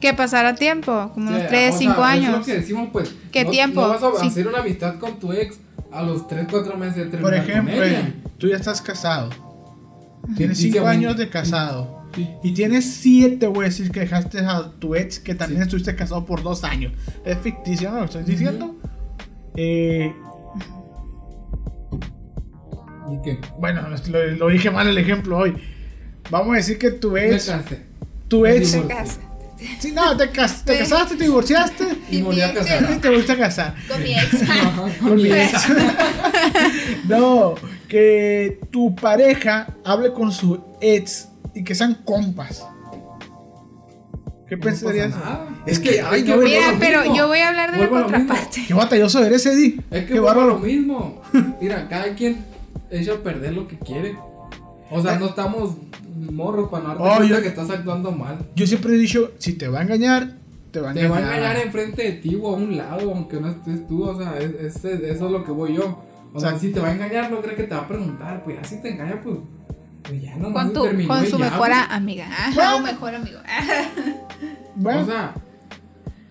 [0.00, 2.38] que pasara tiempo, como unos Sí, 3, o 5 sea, Es años.
[2.38, 3.14] lo que decimos, pues.
[3.30, 3.82] ¿Qué no- tiempo?
[3.82, 4.28] No vas a Sí.
[4.28, 5.60] hacer una amistad con tu ex
[5.92, 8.14] a los 3, 4 meses de terminar Por ejemplo, con ella.
[8.38, 9.28] tú ya estás casado.
[10.38, 11.08] Tienes Sí, sí, 5 aumenta.
[11.08, 11.99] años de casado.
[12.14, 12.28] Sí.
[12.42, 16.24] Y tienes 7, voy a decir, que dejaste a tu ex que también estuviste casado
[16.26, 16.92] por 2 años.
[17.24, 17.98] Es ficticio, ¿no?
[18.00, 18.74] Lo estoy diciendo.
[19.56, 20.12] Eh,
[23.12, 23.38] ¿Y qué?
[23.58, 25.54] Bueno, lo, lo dije mal el ejemplo hoy.
[26.30, 27.46] Vamos a decir que tu Me ex.
[27.46, 27.82] casé.
[28.28, 28.78] Tu ex.
[29.80, 33.00] Sí, no, te, cas- te casaste, te divorciaste Y volví a y casar.
[33.00, 33.74] te volviste a casar.
[33.88, 34.42] Con mi ex.
[34.48, 35.52] Ajá, con mi ex.
[37.08, 37.54] No,
[37.88, 42.66] que tu pareja hable con su ex y que sean compas.
[44.48, 45.12] ¿Qué No pensarías?
[45.14, 45.62] pasa nada.
[45.66, 47.16] Es que, ay, no, Mira, pero mismo.
[47.16, 48.18] yo voy a hablar de la Vuelvo a lo mismo.
[48.28, 48.64] contraparte.
[48.66, 49.76] Qué batalloso eres, Eddie.
[49.90, 50.58] Es que Qué lo bárbaro.
[50.58, 51.22] mismo.
[51.60, 52.44] Mira, cada quien
[52.90, 54.16] echa a perder lo que quiere.
[54.90, 55.76] O sea, no estamos
[56.32, 58.38] morros para no darte Oh, cuenta yo- que estás actuando mal.
[58.56, 60.32] Yo siempre he dicho, si te va a engañar,
[60.72, 61.22] te va a Te engañar.
[61.28, 64.02] va a engañar enfrente de ti o a un lado, aunque no estés tú.
[64.02, 66.02] O sea, es- es- eso es lo que voy yo.
[66.34, 67.88] O sea, O sea, si te va a engañar, no crees que te va a
[67.88, 68.42] preguntar.
[68.42, 69.36] Pues ya si te engaña, pues,
[70.02, 71.90] pues ya Con, tu, terminó con y su ya, mejor pues.
[71.90, 72.28] amiga.
[72.54, 72.76] Bueno.
[72.76, 73.38] o mejor amigo.
[74.76, 75.34] Bueno, O sea,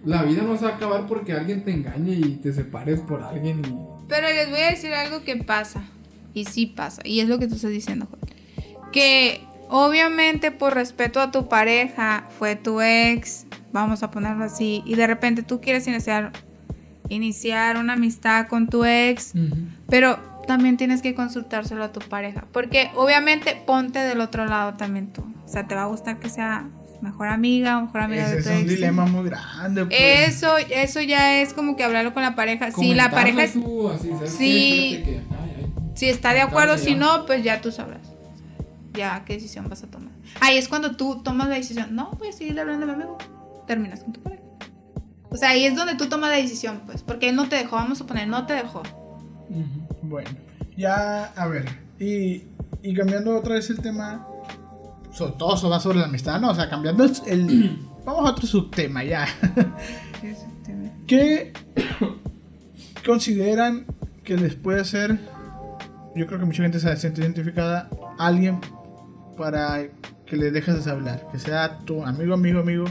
[0.03, 3.21] la vida no se va a acabar porque alguien te engañe y te separes por
[3.21, 4.07] alguien y...
[4.07, 5.83] Pero les voy a decir algo que pasa.
[6.33, 7.01] Y sí pasa.
[7.05, 8.91] Y es lo que tú estás diciendo, Joel.
[8.91, 14.95] Que obviamente por respeto a tu pareja, fue tu ex, vamos a ponerlo así, y
[14.95, 16.31] de repente tú quieres iniciar,
[17.07, 19.33] iniciar una amistad con tu ex,
[19.87, 22.45] pero también tienes que consultárselo a tu pareja.
[22.51, 25.21] Porque obviamente ponte del otro lado también tú.
[25.45, 26.67] O sea, te va a gustar que sea
[27.03, 28.67] mejor amiga o mejor amiga ese de es tu un ex.
[28.69, 29.85] dilema muy grande.
[29.85, 29.95] Pues.
[30.27, 32.71] Eso, eso ya es como que hablarlo con la pareja.
[32.71, 35.01] Si la pareja es- tú, así, ¿sabes Sí.
[35.05, 35.05] qué?
[35.05, 38.01] Fíjate que, ay, ay, Si está de acuerdo, si no, pues ya tú sabrás.
[38.93, 40.09] Ya, ¿qué decisión vas a tomar?
[40.41, 41.95] Ahí es cuando tú tomas la decisión.
[41.95, 43.17] No, voy a seguirle hablando a mi amigo.
[43.67, 44.41] Terminas con tu pareja.
[45.29, 47.03] O sea, ahí es donde tú tomas la decisión, pues.
[47.03, 48.81] Porque él no te dejó, vamos a suponer, no te dejó.
[50.09, 50.29] Bueno,
[50.75, 51.65] ya, a ver.
[51.99, 52.43] Y,
[52.81, 54.25] y cambiando otra vez el tema.
[55.13, 56.49] So, todo eso va sobre la amistad, ¿no?
[56.51, 57.11] O sea, cambiando el.
[57.27, 59.27] el- vamos a otro subtema ya.
[61.07, 61.53] ¿Qué
[63.05, 63.85] consideran
[64.23, 65.19] que les puede ser?
[66.15, 67.89] Yo creo que mucha gente se siente identificada.
[68.17, 68.59] Alguien
[69.37, 69.87] para
[70.25, 71.27] que le dejes de hablar.
[71.31, 72.85] Que sea tu amigo, amigo, amigo.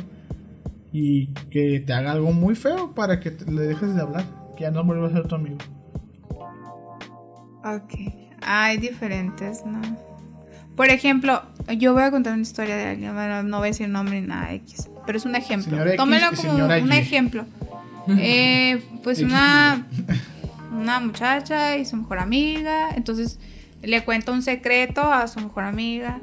[0.92, 4.24] Y que te haga algo muy feo para que te- le dejes de hablar.
[4.56, 5.58] Que ya no vuelva a ser tu amigo.
[7.76, 8.12] Ok.
[8.42, 9.80] Hay diferentes, ¿no?
[10.76, 11.42] Por ejemplo,
[11.76, 13.12] yo voy a contar una historia de alguien.
[13.14, 14.88] Bueno, no voy a decir nombre ni nada X.
[15.04, 15.70] Pero es un ejemplo.
[15.70, 17.44] Señora Tómelo como un ejemplo.
[18.08, 19.86] Eh, pues una,
[20.72, 22.90] una muchacha y su mejor amiga.
[22.94, 23.40] Entonces
[23.82, 26.20] le cuenta un secreto a su mejor amiga.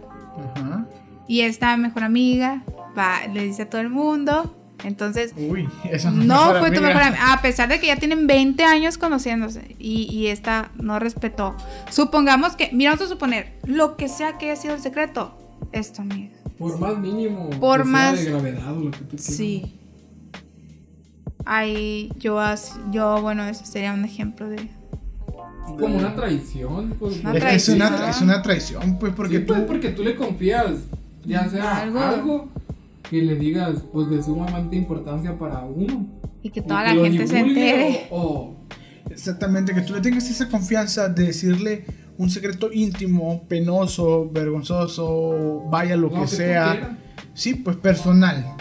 [0.56, 0.86] Ajá.
[1.28, 2.64] Y esta mejor amiga
[2.98, 4.56] va, le dice a todo el mundo.
[4.86, 5.68] Entonces, Uy,
[6.14, 7.34] no, fue tu mejor amiga.
[7.34, 9.76] A pesar de que ya tienen 20 años conociéndose.
[9.80, 11.56] Y, y esta no respetó.
[11.90, 15.36] Supongamos que, mira, vamos a suponer, lo que sea que haya sido el secreto,
[15.72, 16.30] es tu amiga.
[16.60, 17.50] Por más mínimo.
[17.60, 19.26] Por que sea más- de gravedad o lo que tú quieras.
[19.26, 19.80] Sí.
[21.46, 22.40] Ahí yo,
[22.92, 24.70] yo, bueno, ese sería un ejemplo de...
[25.80, 26.96] Como una traición.
[27.00, 29.68] Pues, Una Es, una, es una traición, pues, porque Sí, pues, tú.
[29.68, 30.72] porque tú le confías,
[31.26, 32.00] ya sea Algo.
[32.00, 32.50] algo,
[33.10, 36.08] que le digas, pues de sumamente importancia para uno.
[36.44, 38.08] Y que toda la gente se entere.
[38.12, 38.56] O, o-
[39.10, 41.86] Exactamente, que tú le tengas esa confianza de decirle
[42.18, 46.98] un secreto íntimo, penoso, vergonzoso, vaya lo que sea.
[47.34, 48.56] Sí, pues personal.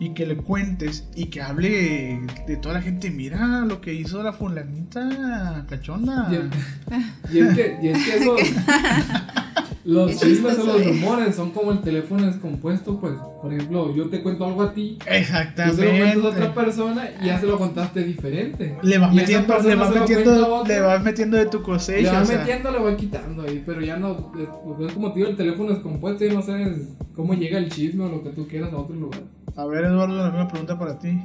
[0.00, 3.10] Y que le cuentes y que hable de toda la gente.
[3.10, 6.28] Mira lo que hizo la fulanita cachonda.
[6.30, 8.40] Y, es- y es que, y es que esos,
[9.84, 10.84] los chismes o los eh.
[10.84, 14.96] rumores son como el teléfono descompuesto, pues, por ejemplo, yo te cuento algo a ti,
[14.98, 15.98] tú se lo Exactamente.
[15.98, 18.76] cuentas a otra persona y ya se lo contaste diferente.
[18.82, 22.12] Le vas metiendo, le vas metiendo, le vas metiendo de tu Le cosecha.
[22.12, 22.38] vas o sea.
[22.38, 24.32] metiendo, le vas quitando ahí, pero ya no.
[24.38, 28.08] Es como te digo, el teléfono descompuesto y no sabes cómo llega el chisme o
[28.08, 29.20] lo que tú quieras a otro lugar.
[29.56, 31.20] A ver, Eduardo, la misma pregunta para ti.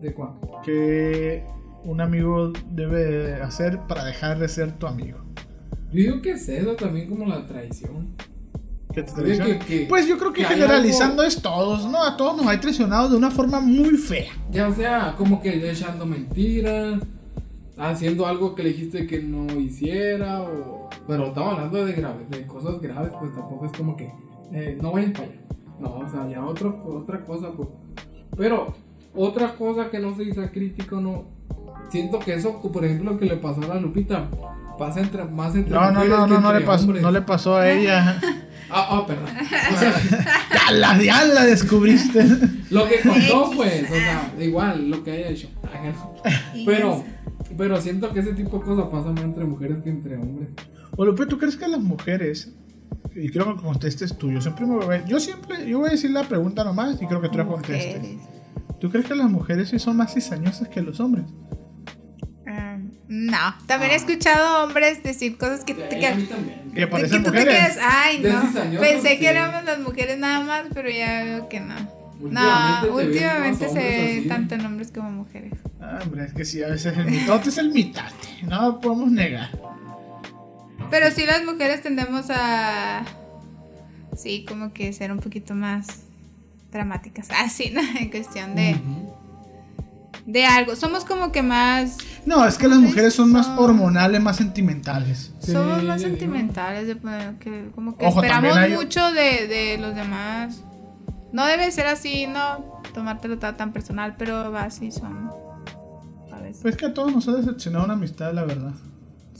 [0.00, 0.30] ¿De cuál?
[0.64, 1.44] ¿Qué
[1.84, 5.18] un amigo debe hacer para dejar de ser tu amigo?
[5.92, 8.08] Yo digo que es eso también como la traición.
[8.92, 9.58] ¿Qué te Oye, traiciona?
[9.58, 12.02] que- que- pues yo creo que, que generalizando es todos, ¿no?
[12.02, 14.32] A todos nos hay traicionado de una forma muy fea.
[14.50, 17.00] Ya sea como que echando mentiras,
[17.76, 20.88] haciendo algo que le dijiste que no hiciera, o...
[21.06, 24.10] pero estamos hablando de, grave, de cosas graves, pues tampoco es como que
[24.52, 25.40] eh, no vayan para allá.
[25.78, 27.68] No, o sea, ya otro, otra cosa, pues.
[28.36, 28.74] Pero
[29.14, 31.24] otra cosa que no se dice crítico, no.
[31.90, 34.28] Siento que eso, por ejemplo, que le pasó a la Lupita,
[34.78, 37.10] pasa entre, más entre No, no, mujeres no, que no, no entre le pasó, no
[37.10, 38.20] le pasó a ella.
[38.70, 39.28] Ah, ah, perdón.
[39.74, 39.94] O sea,
[40.52, 42.22] ya, la, ya la descubriste.
[42.70, 45.48] Lo que contó, pues, o sea, igual, lo que haya hecho.
[46.66, 47.02] Pero,
[47.56, 50.50] pero siento que ese tipo de cosas pasa más entre mujeres que entre hombres.
[50.96, 52.52] O Lupe, ¿tú crees que las mujeres,
[53.14, 55.92] y creo que contestes tú, yo siempre me voy a, yo siempre, yo voy a
[55.92, 58.18] decir la pregunta nomás y creo que tú la contestes.
[58.78, 61.24] ¿Tú crees que las mujeres sí son más cizañosas que los hombres?
[63.10, 66.72] Ah, No, también he escuchado hombres decir cosas que, Sí, que- a mí también.
[66.74, 67.74] Que parecen que tú te mujeres.
[67.76, 68.80] quedas, ay, no.
[68.80, 69.18] Pensé sí.
[69.18, 71.74] que éramos las mujeres nada más, pero ya veo que no.
[72.20, 75.52] Últimamente No, te últimamente se ve tanto en hombres como mujeres.
[75.80, 78.42] Ah, hombre, es que sí, a veces el mitote es el mitate.
[78.42, 79.50] No lo podemos negar.
[80.90, 83.04] Pero sí las mujeres tendemos a...
[84.16, 85.86] Sí, como que ser un poquito más
[86.72, 87.28] dramáticas.
[87.30, 87.80] Así, ¿no?
[87.98, 88.76] En cuestión de.
[90.30, 90.76] De algo.
[90.76, 91.96] Somos como que más...
[92.26, 95.32] No, es que las mujeres son más hormonales, más sentimentales.
[95.40, 96.86] Sí, somos más sentimentales.
[96.86, 100.62] De poner que, como que Ojo, esperamos hay- mucho de, de los demás.
[101.32, 105.30] No debe ser así, no tomártelo ta- tan personal, pero así son.
[106.30, 106.60] A veces.
[106.60, 108.72] Pues que a todos nos ha decepcionado una amistad, la verdad.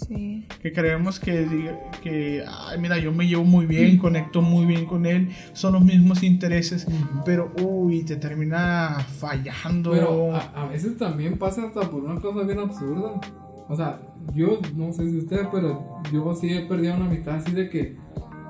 [0.07, 0.47] Sí.
[0.63, 5.07] Que creemos que, que ay, mira, yo me llevo muy bien, conecto muy bien con
[5.07, 6.87] él, son los mismos intereses,
[7.25, 9.91] pero uy, te termina fallando.
[9.91, 13.21] Pero a, a veces también pasa hasta por una cosa bien absurda.
[13.69, 14.01] O sea,
[14.35, 17.97] yo no sé si usted, pero yo sí he perdido una amistad así de que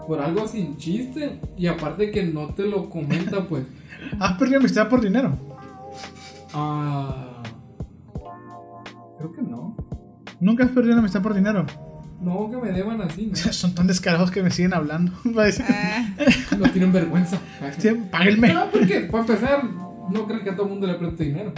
[0.07, 3.65] por algo sin chiste y aparte que no te lo comenta, pues.
[4.21, 5.37] ¿Has perdido amistad por dinero?
[6.53, 7.43] Ah.
[9.19, 9.48] Creo que no.
[10.41, 11.67] Nunca has perdido una amistad por dinero.
[12.21, 13.37] No, que me deban así, ¿no?
[13.53, 15.13] Son tan descarados que me siguen hablando.
[15.69, 16.07] Ah,
[16.59, 17.39] No tienen vergüenza.
[17.79, 18.53] "Sí, Páguenme.
[18.53, 21.53] No, porque para empezar, no creo que a todo el mundo le preste dinero.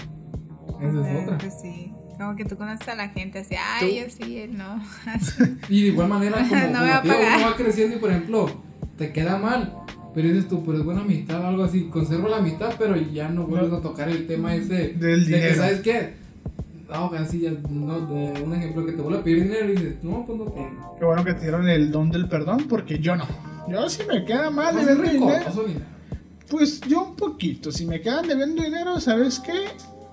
[0.80, 1.38] Esa es otra.
[1.38, 1.92] pues sí.
[2.18, 4.82] Como que tú conoces a la gente así, ay, yo sí, él no.
[5.06, 5.42] Así.
[5.70, 8.62] Y de igual manera, como, No como va uno va creciendo y, por ejemplo,
[8.98, 9.74] te queda mal.
[10.12, 11.84] Pero dices tú, pero es buena amistad o algo así.
[11.88, 15.36] Conservo la amistad, pero ya no vuelves a tocar el tema ese Del de que,
[15.36, 15.54] dinero.
[15.56, 16.14] ¿sabes qué?
[16.92, 19.76] Ah, ok, así ya, no, de un ejemplo que te vuelve a pedir dinero y
[19.76, 20.96] dices, no, pues no tengo.
[20.98, 23.26] Qué bueno que te dieron el don del perdón, porque yo no.
[23.68, 25.50] Yo si me queda mal No soy debiendo dinero,
[26.48, 27.70] pues yo un poquito.
[27.70, 29.52] Si me quedan debiendo dinero, ¿sabes qué?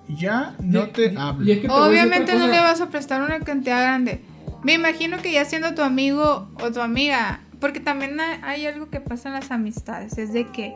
[0.07, 1.45] Ya no Y- te y- hablo.
[1.45, 4.21] y es que te Obviamente no le vas a prestar una cantidad grande.
[4.63, 9.01] Me imagino que ya siendo tu amigo o tu amiga, porque también hay algo que
[9.01, 10.75] pasa en las amistades, es de que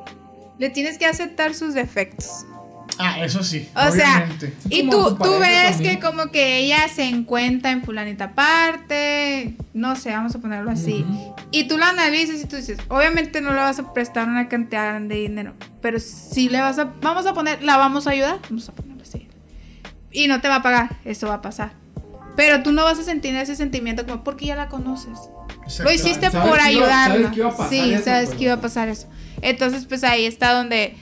[0.57, 2.45] le tienes que aceptar sus defectos.
[2.97, 3.67] Ah, eso sí.
[3.75, 4.53] O sea, obviamente.
[4.69, 5.95] y como a tú, tú ves también.
[5.95, 11.05] que como que ella se encuentra en fulanita parte, no sé, vamos a ponerlo así.
[11.51, 14.89] Y tú la analizas y tú dices, obviamente no le vas a prestar una cantidad
[14.89, 18.39] grande de dinero, pero sí le vas a, vamos a poner, la vamos a ayudar,
[18.49, 19.27] vamos a ponerlo así.
[20.11, 21.73] Y no te va a pagar, eso va a pasar.
[22.35, 25.17] Pero tú no vas a sentir ese sentimiento como porque ya la conoces.
[25.79, 27.29] Lo hiciste por ayudarla.
[27.29, 29.07] sabes que iba a pasar sí, eso, sabes que iba a pasar eso.
[29.41, 30.95] Entonces, pues ahí está donde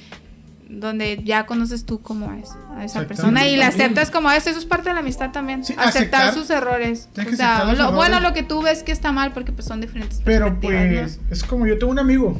[0.70, 4.46] donde ya conoces tú cómo es a esa persona y la aceptas como es.
[4.48, 5.66] Eso es parte de la amistad también.
[5.66, 7.10] Sí, aceptar, aceptar- sus errores.
[7.18, 10.22] O sea, lo, bueno, lo que tú ves que está mal porque pues son diferentes
[10.24, 11.24] Pero pues, ¿no?
[11.32, 12.40] es como yo tengo un amigo.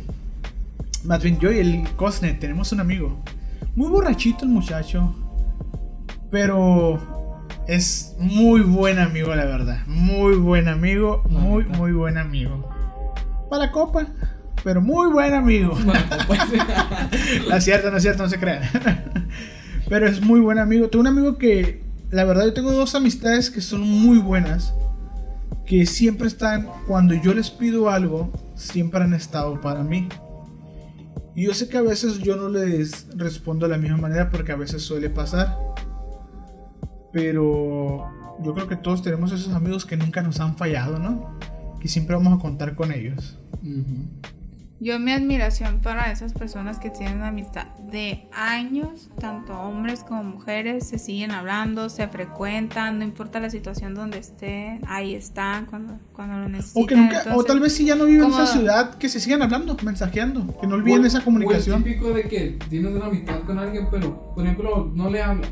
[1.04, 3.20] Más bien yo y el Cosne tenemos un amigo.
[3.76, 5.16] Muy borrachito el muchacho.
[6.30, 7.00] Pero
[7.68, 9.80] es muy buen amigo, la verdad.
[9.88, 11.24] Muy buen amigo.
[11.30, 12.70] Muy, muy buen amigo.
[13.50, 14.06] Para la copa.
[14.64, 15.78] Pero muy buen amigo.
[15.84, 16.40] Bueno, pues,
[17.50, 18.64] No es cierto, no es cierto, no se crean.
[19.90, 20.90] Pero es muy buen amigo.
[20.90, 24.74] Tengo un amigo que, la verdad, yo tengo dos amistades que son muy buenas.
[25.66, 30.08] Que siempre están, cuando yo les pido algo, siempre han estado para mí.
[31.36, 34.52] Y yo sé que a veces yo no les respondo de la misma manera porque
[34.52, 35.58] a veces suele pasar.
[37.14, 38.06] Pero
[38.44, 41.38] yo creo que todos tenemos esos amigos que nunca nos han fallado, ¿no?
[41.80, 43.38] Que siempre vamos a contar con ellos.
[43.64, 44.39] ujú.
[44.82, 50.88] Yo mi admiración para esas personas que tienen amistad de años, tanto hombres como mujeres,
[50.88, 56.38] se siguen hablando, se frecuentan, no importa la situación donde estén, ahí están cuando, cuando
[56.38, 56.84] lo necesitan.
[56.84, 59.20] O que nunca, o tal vez si ya no viven en esa ciudad, que se
[59.20, 61.80] sigan hablando, mensajeando, que no olviden O- esa O comunicación.
[61.80, 65.50] el típico de que tienes una amistad con alguien, pero, por ejemplo, no le hablas.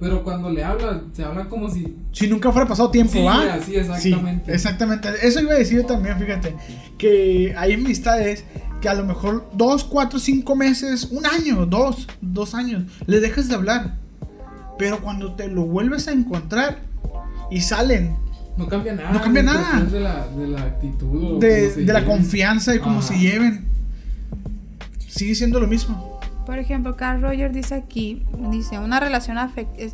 [0.00, 1.96] Pero cuando le hablas, se habla como si.
[2.12, 3.54] Si nunca fuera pasado tiempo, Sí, ¿va?
[3.54, 4.46] así, exactamente.
[4.46, 5.08] Sí, exactamente.
[5.22, 6.54] Eso iba a decir yo también, fíjate.
[6.98, 8.44] Que hay amistades
[8.80, 13.48] que a lo mejor dos, cuatro, cinco meses, un año, dos, dos años, le dejas
[13.48, 13.94] de hablar.
[14.78, 16.80] Pero cuando te lo vuelves a encontrar
[17.50, 18.16] y salen
[18.58, 19.12] No cambia nada.
[19.12, 19.80] No cambia nada.
[19.84, 21.36] De la, de la actitud.
[21.36, 23.08] o de, de la confianza y cómo Ajá.
[23.08, 23.64] se lleven,
[25.08, 26.13] sigue siendo lo mismo.
[26.46, 29.38] Por ejemplo, Carl Rogers dice aquí, dice, una relación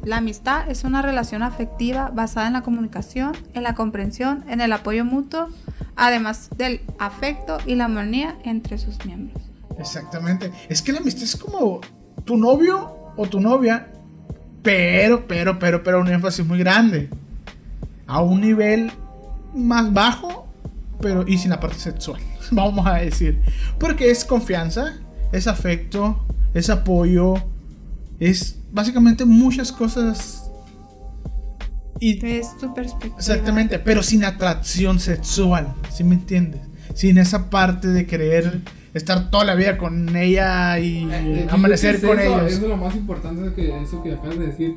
[0.05, 4.73] la amistad es una relación afectiva basada en la comunicación, en la comprensión, en el
[4.73, 5.49] apoyo mutuo,
[5.97, 9.43] además del afecto y la armonía entre sus miembros.
[9.79, 10.51] Exactamente.
[10.69, 11.81] Es que la amistad es como
[12.25, 13.89] tu novio o tu novia,
[14.63, 17.09] pero, pero, pero, pero un énfasis muy grande.
[18.07, 18.91] A un nivel
[19.55, 20.49] más bajo,
[21.01, 22.21] pero y sin la parte sexual,
[22.51, 23.41] vamos a decir.
[23.79, 24.95] Porque es confianza,
[25.33, 26.25] es afecto,
[26.55, 27.35] es apoyo,
[28.19, 30.51] es básicamente muchas cosas
[32.03, 33.17] Y Es tu perspectiva.
[33.19, 36.63] Exactamente, pero sin atracción sexual, ¿sí me entiendes?
[36.95, 38.61] Sin esa parte de querer
[38.95, 41.11] estar toda la vida con ella y Eh,
[41.43, 42.53] eh, amanecer es con eso, ellos.
[42.53, 44.75] Eso es lo más importante de que eso que acabas de decir.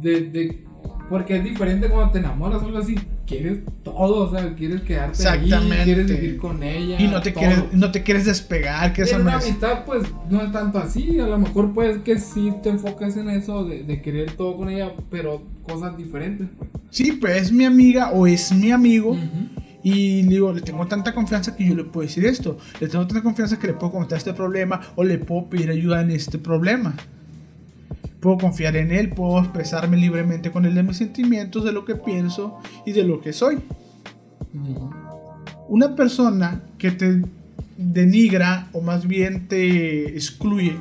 [0.00, 0.64] De, de-
[1.08, 2.96] porque es diferente cuando te enamoras o algo así.
[3.32, 5.84] Quieres todo, o sea, quieres quedarte ahí, Exactamente.
[5.84, 7.00] quieres vivir con ella.
[7.00, 7.40] Y no te, todo.
[7.40, 11.18] quieres, no te quieres despegar, que esa una amistad, pues no es tanto así.
[11.20, 14.68] A lo mejor, pues que sí te enfocas en eso de, de querer todo con
[14.70, 16.48] ella, pero cosas diferentes.
[16.56, 16.70] pues.
[16.90, 19.16] Sí, pues es mi amiga o es mi amigo.
[19.84, 22.56] Y digo, le tengo tanta confianza que yo le puedo decir esto.
[22.80, 26.02] Le tengo tanta confianza que le puedo comentar este problema o le puedo pedir ayuda
[26.02, 26.94] en este problema.
[28.22, 31.96] Puedo confiar en él, puedo expresarme libremente con él de mis sentimientos, de lo que
[31.96, 32.56] pienso
[32.86, 33.58] y de lo que soy.
[35.68, 37.20] Una persona que te
[37.76, 40.78] denigra o más bien te excluye.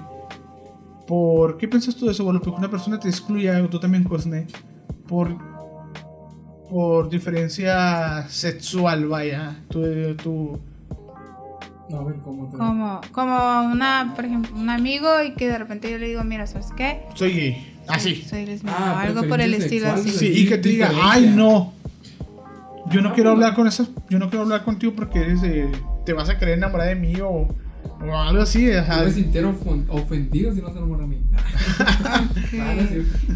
[1.08, 2.24] ¿Por qué piensas tú de eso?
[2.26, 4.46] Porque una persona te excluye, o tú también, Cosne,
[5.08, 5.36] por,
[6.70, 9.64] por diferencia sexual, vaya.
[9.68, 9.82] Tú,
[10.22, 10.60] tú,
[11.94, 12.58] A ver cómo te.
[12.58, 16.48] Como, como una, por ejemplo, un amigo y que de repente yo le digo, mira,
[16.48, 17.02] ¿sabes qué?
[17.16, 17.68] soy gay.
[17.88, 18.16] Así.
[18.28, 20.10] Soy lesbiana Ah, o algo por el estilo así.
[20.12, 21.74] Sí, y que te diga, ay, no.
[22.90, 23.90] Yo no Ah, quiero hablar con esas.
[24.10, 25.72] Yo no quiero hablar contigo porque eres de-
[26.06, 27.48] te vas a querer enamorar de mí o,
[28.02, 28.70] o algo así.
[28.70, 31.18] o sea, me sintiera ofon- ofendido si no se enamora a mí.
[32.54, 32.76] Ah.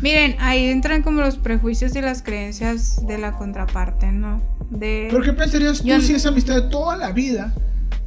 [0.02, 4.42] Miren, ahí entran como los prejuicios y las creencias de la contraparte, ¿no?
[4.70, 5.08] De...
[5.10, 7.54] ¿Pero qué pensarías tú Yo- si es amistad de toda la vida?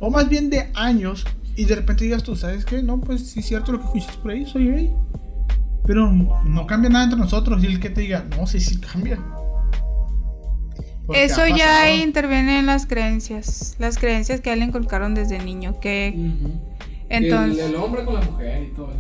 [0.01, 1.24] O más bien de años.
[1.57, 2.82] Y de repente digas tú, ¿sabes qué?
[2.82, 4.94] No, pues sí es cierto lo que escuchaste por ahí, soy gay.
[5.84, 7.62] Pero no cambia nada entre nosotros.
[7.64, 9.18] Y el que te diga, no, sí, sí cambia.
[11.07, 15.38] Porque Eso ya interviene en las creencias, las creencias que a él le inculcaron desde
[15.38, 16.61] niño, que Ujú.
[17.09, 17.64] entonces...
[17.64, 18.92] El, el hombre con la mujer y todo.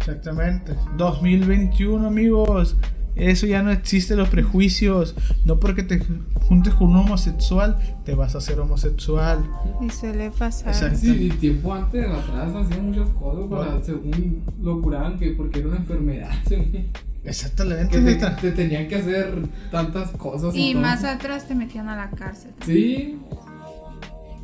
[0.00, 0.74] Exactamente.
[0.96, 2.76] 2021, amigos.
[3.16, 5.14] Eso ya no existe los prejuicios.
[5.44, 6.00] No porque te
[6.46, 9.38] juntes con un homosexual, te vas a hacer homosexual.
[9.80, 10.74] Y suele pasar.
[10.94, 13.80] Sí, y tiempo antes, atrás, hacían muchas cosas para, Bueno.
[13.84, 16.30] según lo curaban, que porque era una enfermedad.
[17.24, 18.04] Exactamente.
[18.04, 19.34] Que te, te tenían que hacer
[19.72, 20.54] tantas cosas.
[20.54, 20.82] Y todo.
[20.82, 22.52] más atrás te metían a la cárcel.
[22.64, 23.18] Sí,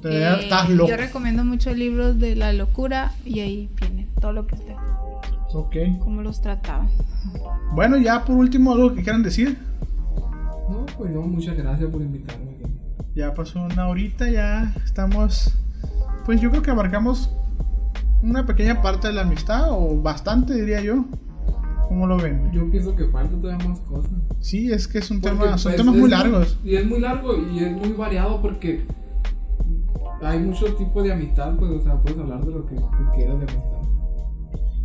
[0.04, 0.90] Eh, Estás loco.
[0.90, 4.74] Yo recomiendo muchos libros de la locura y ahí viene todo lo que usted,
[5.54, 5.76] Ok.
[6.00, 6.88] cómo los trataban.
[7.74, 9.58] Bueno, ya por último, algo que quieran decir.
[10.70, 12.50] no, pues no, muchas gracias por invitarme.
[12.52, 12.72] aquí.
[13.14, 15.54] Ya pasó una horita, ya estamos.
[16.24, 17.34] Pues yo creo que abarcamos
[18.22, 21.04] una pequeña parte de la amistad, o bastante, diría yo.
[21.88, 22.50] ¿Cómo lo ven?
[22.52, 24.12] Yo pienso que falta todavía más cosas.
[24.40, 26.58] Sí, es que es un Porque, tema, son pues, temas muy largos.
[26.64, 28.86] Y es muy largo y es muy variado porque
[30.22, 33.38] hay muchos tipos de amistad, pues, o sea, puedes hablar de lo que tú quieras
[33.38, 33.81] de amistad.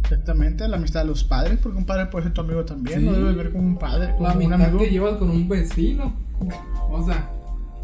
[0.10, 3.06] Exactamente, la amistad de los padres, porque un padre puede ser tu amigo también, Sí.
[3.06, 4.80] no debes ver como un padre, como La un amistad amigo.
[4.80, 6.14] que llevas con un vecino.
[6.90, 7.30] O sea,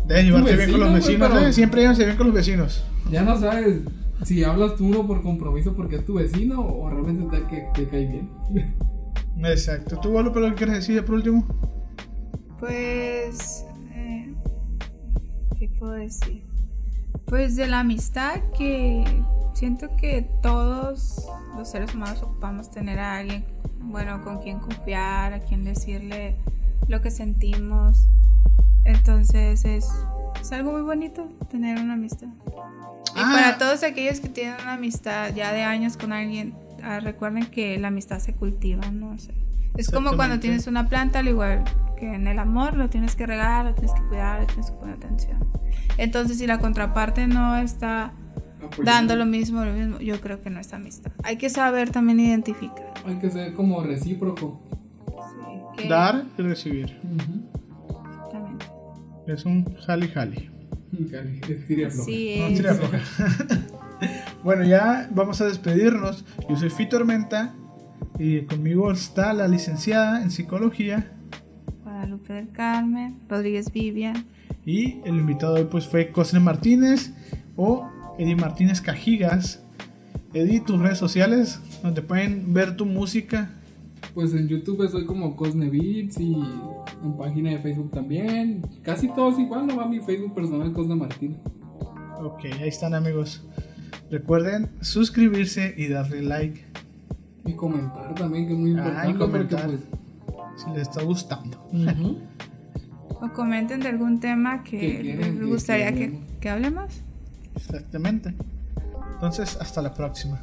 [0.08, 2.84] Debes llevarte bien con los vecinos, pero- siempre llévanse bien con los vecinos.
[3.12, 3.82] ya no sabes
[4.24, 7.88] si hablas tú uno por compromiso porque es tu vecino o realmente te, que, te
[7.90, 8.30] cae bien.
[9.44, 10.00] Exacto.
[10.00, 11.46] ¿Tú, Bolo, pero qué quieres decir por último?
[12.60, 14.34] Pues, eh,
[15.60, 16.44] ¿qué puedo decir?
[17.26, 19.04] Pues de la amistad que
[19.54, 21.28] siento que todos
[21.58, 23.46] los seres humanos ocupamos tener a alguien,
[23.80, 26.36] bueno, con quien confiar, a quien decirle
[26.88, 28.08] lo que sentimos.
[28.84, 29.88] Entonces es,
[30.42, 32.28] es algo muy bonito tener una amistad.
[33.16, 33.32] Y Ah.
[33.34, 37.78] para todos aquellos que tienen una amistad ya de años con alguien, ah, recuerden que
[37.78, 39.12] la amistad se cultiva, ¿no?
[39.12, 39.34] O sea,
[39.78, 41.64] es como cuando tienes una planta, al igual
[41.98, 44.78] que en el amor, lo tienes que regar, lo tienes que cuidar, le tienes que
[44.78, 45.38] poner atención.
[45.98, 48.14] Entonces, si la contraparte no está
[48.84, 51.12] dando lo mismo, lo mismo, yo creo que no es amistad.
[51.24, 52.94] Hay que saber también identificar.
[53.06, 54.62] Hay que ser como recíproco.
[55.78, 56.98] Sí, Dar y recibir.
[57.88, 58.66] Exactamente.
[59.28, 60.50] Es un jali jali.
[61.48, 61.90] Estira.
[61.90, 63.00] Sí, No, floja.
[64.44, 66.24] bueno, ya vamos a despedirnos.
[66.50, 67.56] Yo soy Fito Tormenta
[68.20, 71.12] y conmigo está la licenciada en psicología
[71.84, 74.26] Guadalupe del Carmen, Rodríguez Vivian.
[74.66, 77.12] y el invitado hoy pues fue Cosne Martínez
[77.56, 79.64] o Eddie Martínez Cajigas.
[80.34, 83.50] Eddie, tus redes sociales donde pueden ver tu música.
[84.14, 86.34] Pues en YouTube soy como Cosne Beats y
[87.04, 88.62] en página de Facebook también.
[88.84, 91.38] Casi todos igual, no va mi Facebook personal Cosne Martín.
[92.22, 93.46] Ok, ahí están amigos.
[94.12, 96.66] Recuerden suscribirse y darle like
[97.46, 99.18] Y comentar también, que es muy Ah, y importante.
[99.18, 99.70] porque, comentar.
[100.28, 101.68] pues, si les está gustando.
[103.22, 107.02] O comenten de algún tema Que les gustaría que que, que hablemos.
[107.56, 108.36] Exactamente.
[109.14, 110.42] Entonces, hasta la próxima.